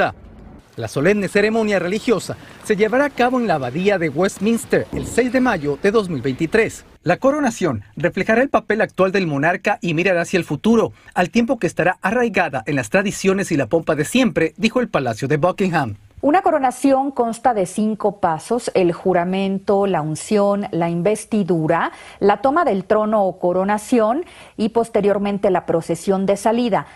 La 0.77 0.87
solemne 0.87 1.27
ceremonia 1.27 1.81
religiosa 1.81 2.37
se 2.63 2.77
llevará 2.77 3.07
a 3.07 3.11
cabo 3.11 3.41
en 3.41 3.49
la 3.49 3.55
abadía 3.55 3.99
de 3.99 4.11
Westminster 4.11 4.87
el 4.93 5.07
6 5.07 5.33
de 5.33 5.41
mayo 5.41 5.77
de 5.83 5.91
2023. 5.91 6.85
La 7.03 7.17
coronación 7.17 7.83
reflejará 7.97 8.43
el 8.43 8.49
papel 8.49 8.81
actual 8.81 9.11
del 9.11 9.27
monarca 9.27 9.79
y 9.81 9.95
mirará 9.95 10.21
hacia 10.21 10.39
el 10.39 10.45
futuro, 10.45 10.93
al 11.15 11.31
tiempo 11.31 11.59
que 11.59 11.67
estará 11.67 11.99
arraigada 12.01 12.63
en 12.67 12.77
las 12.77 12.91
tradiciones 12.91 13.51
y 13.51 13.57
la 13.57 13.67
pompa 13.67 13.97
de 13.97 14.05
siempre, 14.05 14.55
dijo 14.57 14.81
el 14.81 14.89
Palacio 14.89 15.27
de 15.27 15.37
Buckingham. 15.37 15.97
Una 16.29 16.43
coronación 16.43 17.11
consta 17.11 17.55
de 17.55 17.65
cinco 17.65 18.21
pasos, 18.21 18.71
el 18.75 18.93
juramento, 18.93 19.87
la 19.87 20.03
unción, 20.03 20.67
la 20.73 20.91
investidura, 20.91 21.91
la 22.21 22.43
toma 22.43 22.67
del 22.67 22.85
trono 22.85 23.25
o 23.25 23.39
coronación 23.39 24.27
y 24.59 24.69
posteriormente 24.69 25.51
la 25.51 25.65
procesión 25.65 26.27
de 26.27 26.37
salida. 26.37 26.87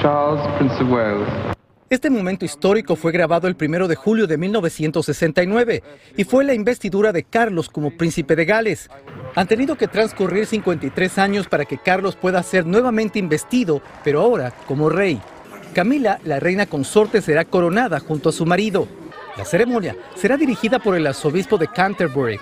Charles, 0.00 0.40
Prince 0.56 0.82
of 0.82 0.90
Wales. 0.90 1.28
Este 1.90 2.08
momento 2.08 2.46
histórico 2.46 2.96
fue 2.96 3.12
grabado 3.12 3.48
el 3.48 3.54
primero 3.54 3.86
de 3.86 3.96
julio 3.96 4.26
de 4.26 4.38
1969 4.38 5.82
y 6.16 6.24
fue 6.24 6.42
la 6.42 6.54
investidura 6.54 7.12
de 7.12 7.22
Carlos 7.22 7.68
como 7.68 7.90
príncipe 7.98 8.34
de 8.34 8.46
Gales. 8.46 8.88
Han 9.34 9.46
tenido 9.46 9.76
que 9.76 9.88
transcurrir 9.88 10.46
53 10.46 11.18
años 11.18 11.48
para 11.48 11.66
que 11.66 11.76
Carlos 11.76 12.16
pueda 12.16 12.42
ser 12.42 12.64
nuevamente 12.64 13.18
investido, 13.18 13.82
pero 14.02 14.22
ahora 14.22 14.54
como 14.66 14.88
rey. 14.88 15.20
Camila, 15.76 16.18
la 16.24 16.40
reina 16.40 16.64
consorte, 16.64 17.20
será 17.20 17.44
coronada 17.44 18.00
junto 18.00 18.30
a 18.30 18.32
su 18.32 18.46
marido. 18.46 18.88
La 19.36 19.44
ceremonia 19.44 19.94
será 20.14 20.38
dirigida 20.38 20.78
por 20.78 20.96
el 20.96 21.06
arzobispo 21.06 21.58
de 21.58 21.68
Canterbury. 21.68 22.38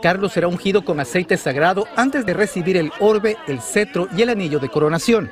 Carlos 0.00 0.32
será 0.32 0.46
ungido 0.46 0.84
con 0.84 1.00
aceite 1.00 1.36
sagrado 1.36 1.88
antes 1.96 2.24
de 2.24 2.34
recibir 2.34 2.76
el 2.76 2.92
orbe, 3.00 3.36
el 3.48 3.60
cetro 3.60 4.06
y 4.16 4.22
el 4.22 4.28
anillo 4.28 4.60
de 4.60 4.68
coronación. 4.68 5.28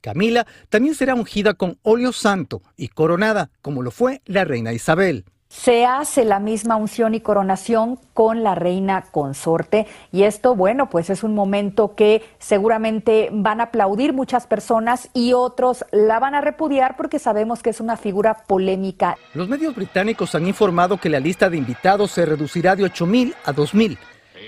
Camila 0.00 0.46
también 0.70 0.94
será 0.94 1.14
ungida 1.14 1.52
con 1.52 1.78
óleo 1.82 2.14
santo 2.14 2.62
y 2.78 2.88
coronada, 2.88 3.50
como 3.60 3.82
lo 3.82 3.90
fue 3.90 4.22
la 4.24 4.46
reina 4.46 4.72
Isabel. 4.72 5.26
Se 5.48 5.86
hace 5.86 6.24
la 6.24 6.40
misma 6.40 6.76
unción 6.76 7.14
y 7.14 7.20
coronación 7.20 7.98
con 8.14 8.42
la 8.42 8.54
reina 8.54 9.04
consorte 9.12 9.86
y 10.10 10.24
esto, 10.24 10.56
bueno, 10.56 10.90
pues 10.90 11.08
es 11.08 11.22
un 11.22 11.34
momento 11.34 11.94
que 11.94 12.22
seguramente 12.38 13.28
van 13.32 13.60
a 13.60 13.64
aplaudir 13.64 14.12
muchas 14.12 14.46
personas 14.46 15.08
y 15.14 15.34
otros 15.34 15.84
la 15.92 16.18
van 16.18 16.34
a 16.34 16.40
repudiar 16.40 16.96
porque 16.96 17.18
sabemos 17.18 17.62
que 17.62 17.70
es 17.70 17.80
una 17.80 17.96
figura 17.96 18.44
polémica. 18.46 19.16
Los 19.34 19.48
medios 19.48 19.74
británicos 19.74 20.34
han 20.34 20.46
informado 20.46 20.98
que 20.98 21.08
la 21.08 21.20
lista 21.20 21.48
de 21.48 21.56
invitados 21.56 22.10
se 22.10 22.26
reducirá 22.26 22.74
de 22.74 22.84
8.000 22.84 23.34
a 23.44 23.52
2.000 23.52 23.98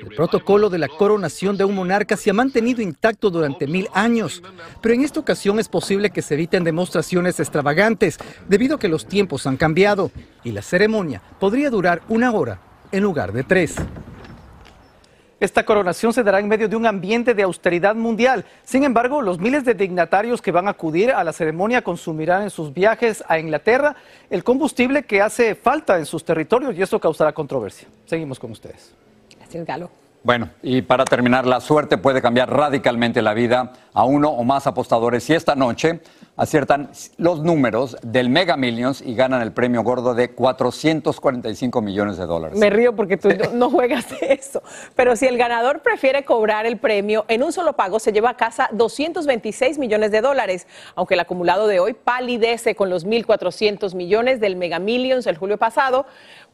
el 0.00 0.14
protocolo 0.14 0.70
de 0.70 0.78
la 0.78 0.88
coronación 0.88 1.56
de 1.56 1.64
un 1.64 1.74
monarca 1.74 2.16
se 2.16 2.30
ha 2.30 2.34
mantenido 2.34 2.82
intacto 2.82 3.30
durante 3.30 3.66
mil 3.66 3.88
años, 3.92 4.42
pero 4.80 4.94
en 4.94 5.02
esta 5.02 5.20
ocasión 5.20 5.58
es 5.58 5.68
posible 5.68 6.10
que 6.10 6.22
se 6.22 6.34
eviten 6.34 6.64
demostraciones 6.64 7.40
extravagantes 7.40 8.18
debido 8.48 8.76
a 8.76 8.78
que 8.78 8.88
los 8.88 9.06
tiempos 9.06 9.46
han 9.46 9.56
cambiado 9.56 10.10
y 10.44 10.52
la 10.52 10.62
ceremonia 10.62 11.22
podría 11.40 11.70
durar 11.70 12.02
una 12.08 12.32
hora 12.32 12.60
en 12.92 13.02
lugar 13.02 13.32
de 13.32 13.44
tres. 13.44 13.76
Esta 15.40 15.64
coronación 15.64 16.12
se 16.12 16.24
dará 16.24 16.40
en 16.40 16.48
medio 16.48 16.68
de 16.68 16.74
un 16.74 16.84
ambiente 16.84 17.32
de 17.32 17.44
austeridad 17.44 17.94
mundial. 17.94 18.44
Sin 18.64 18.82
embargo, 18.82 19.22
los 19.22 19.38
miles 19.38 19.64
de 19.64 19.74
dignatarios 19.74 20.42
que 20.42 20.50
van 20.50 20.66
a 20.66 20.72
acudir 20.72 21.12
a 21.12 21.22
la 21.22 21.32
ceremonia 21.32 21.82
consumirán 21.82 22.42
en 22.42 22.50
sus 22.50 22.74
viajes 22.74 23.22
a 23.28 23.38
Inglaterra 23.38 23.94
el 24.30 24.42
combustible 24.42 25.04
que 25.04 25.22
hace 25.22 25.54
falta 25.54 25.96
en 25.96 26.06
sus 26.06 26.24
territorios 26.24 26.76
y 26.76 26.82
eso 26.82 26.98
causará 26.98 27.32
controversia. 27.32 27.86
Seguimos 28.06 28.40
con 28.40 28.50
ustedes. 28.50 28.92
Bueno, 30.24 30.50
y 30.62 30.82
para 30.82 31.04
terminar, 31.04 31.46
la 31.46 31.60
suerte 31.60 31.96
puede 31.96 32.20
cambiar 32.20 32.50
radicalmente 32.50 33.22
la 33.22 33.34
vida 33.34 33.72
a 33.94 34.04
uno 34.04 34.30
o 34.30 34.44
más 34.44 34.66
apostadores. 34.66 35.28
Y 35.30 35.34
esta 35.34 35.54
noche 35.54 36.00
aciertan 36.36 36.90
los 37.16 37.42
números 37.42 37.96
del 38.02 38.30
Mega 38.30 38.56
Millions 38.56 39.00
y 39.00 39.14
ganan 39.14 39.42
el 39.42 39.52
premio 39.52 39.82
gordo 39.82 40.14
de 40.14 40.30
445 40.30 41.82
millones 41.82 42.16
de 42.16 42.26
dólares. 42.26 42.58
Me 42.58 42.70
río 42.70 42.94
porque 42.94 43.16
tú 43.16 43.28
no 43.54 43.70
juegas 43.70 44.06
eso, 44.20 44.62
pero 44.94 45.16
si 45.16 45.26
el 45.26 45.36
ganador 45.36 45.80
prefiere 45.80 46.24
cobrar 46.24 46.64
el 46.64 46.78
premio 46.78 47.24
en 47.26 47.42
un 47.42 47.52
solo 47.52 47.72
pago, 47.72 47.98
se 47.98 48.12
lleva 48.12 48.30
a 48.30 48.36
casa 48.36 48.68
226 48.72 49.78
millones 49.78 50.12
de 50.12 50.20
dólares, 50.20 50.68
aunque 50.94 51.14
el 51.14 51.20
acumulado 51.20 51.66
de 51.66 51.80
hoy 51.80 51.94
palidece 51.94 52.76
con 52.76 52.88
los 52.88 53.04
1.400 53.04 53.94
millones 53.96 54.40
del 54.40 54.54
Mega 54.54 54.78
Millions 54.78 55.26
el 55.26 55.36
julio 55.36 55.58
pasado, 55.58 56.06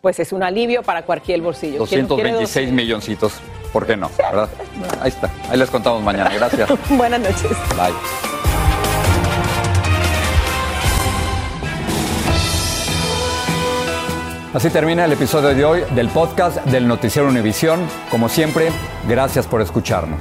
pues 0.05 0.21
es 0.21 0.35
un 0.35 0.43
alivio 0.43 0.83
para 0.83 1.01
cualquier 1.01 1.41
bolsillo. 1.41 1.79
226 1.79 2.71
milloncitos, 2.71 3.33
¿por 3.73 3.87
qué 3.87 3.97
no? 3.97 4.11
Ahí 5.01 5.09
está, 5.09 5.31
ahí 5.49 5.57
les 5.57 5.71
contamos 5.71 6.03
mañana. 6.03 6.31
Gracias. 6.35 6.69
Buenas 6.91 7.21
noches. 7.21 7.57
Bye. 7.75 7.95
Así 14.53 14.69
termina 14.69 15.07
el 15.07 15.13
episodio 15.13 15.55
de 15.55 15.65
hoy 15.65 15.85
del 15.95 16.11
podcast 16.11 16.59
del 16.67 16.87
Noticiero 16.87 17.27
Univisión. 17.27 17.81
Como 18.11 18.29
siempre, 18.29 18.69
gracias 19.09 19.47
por 19.47 19.63
escucharnos. 19.63 20.21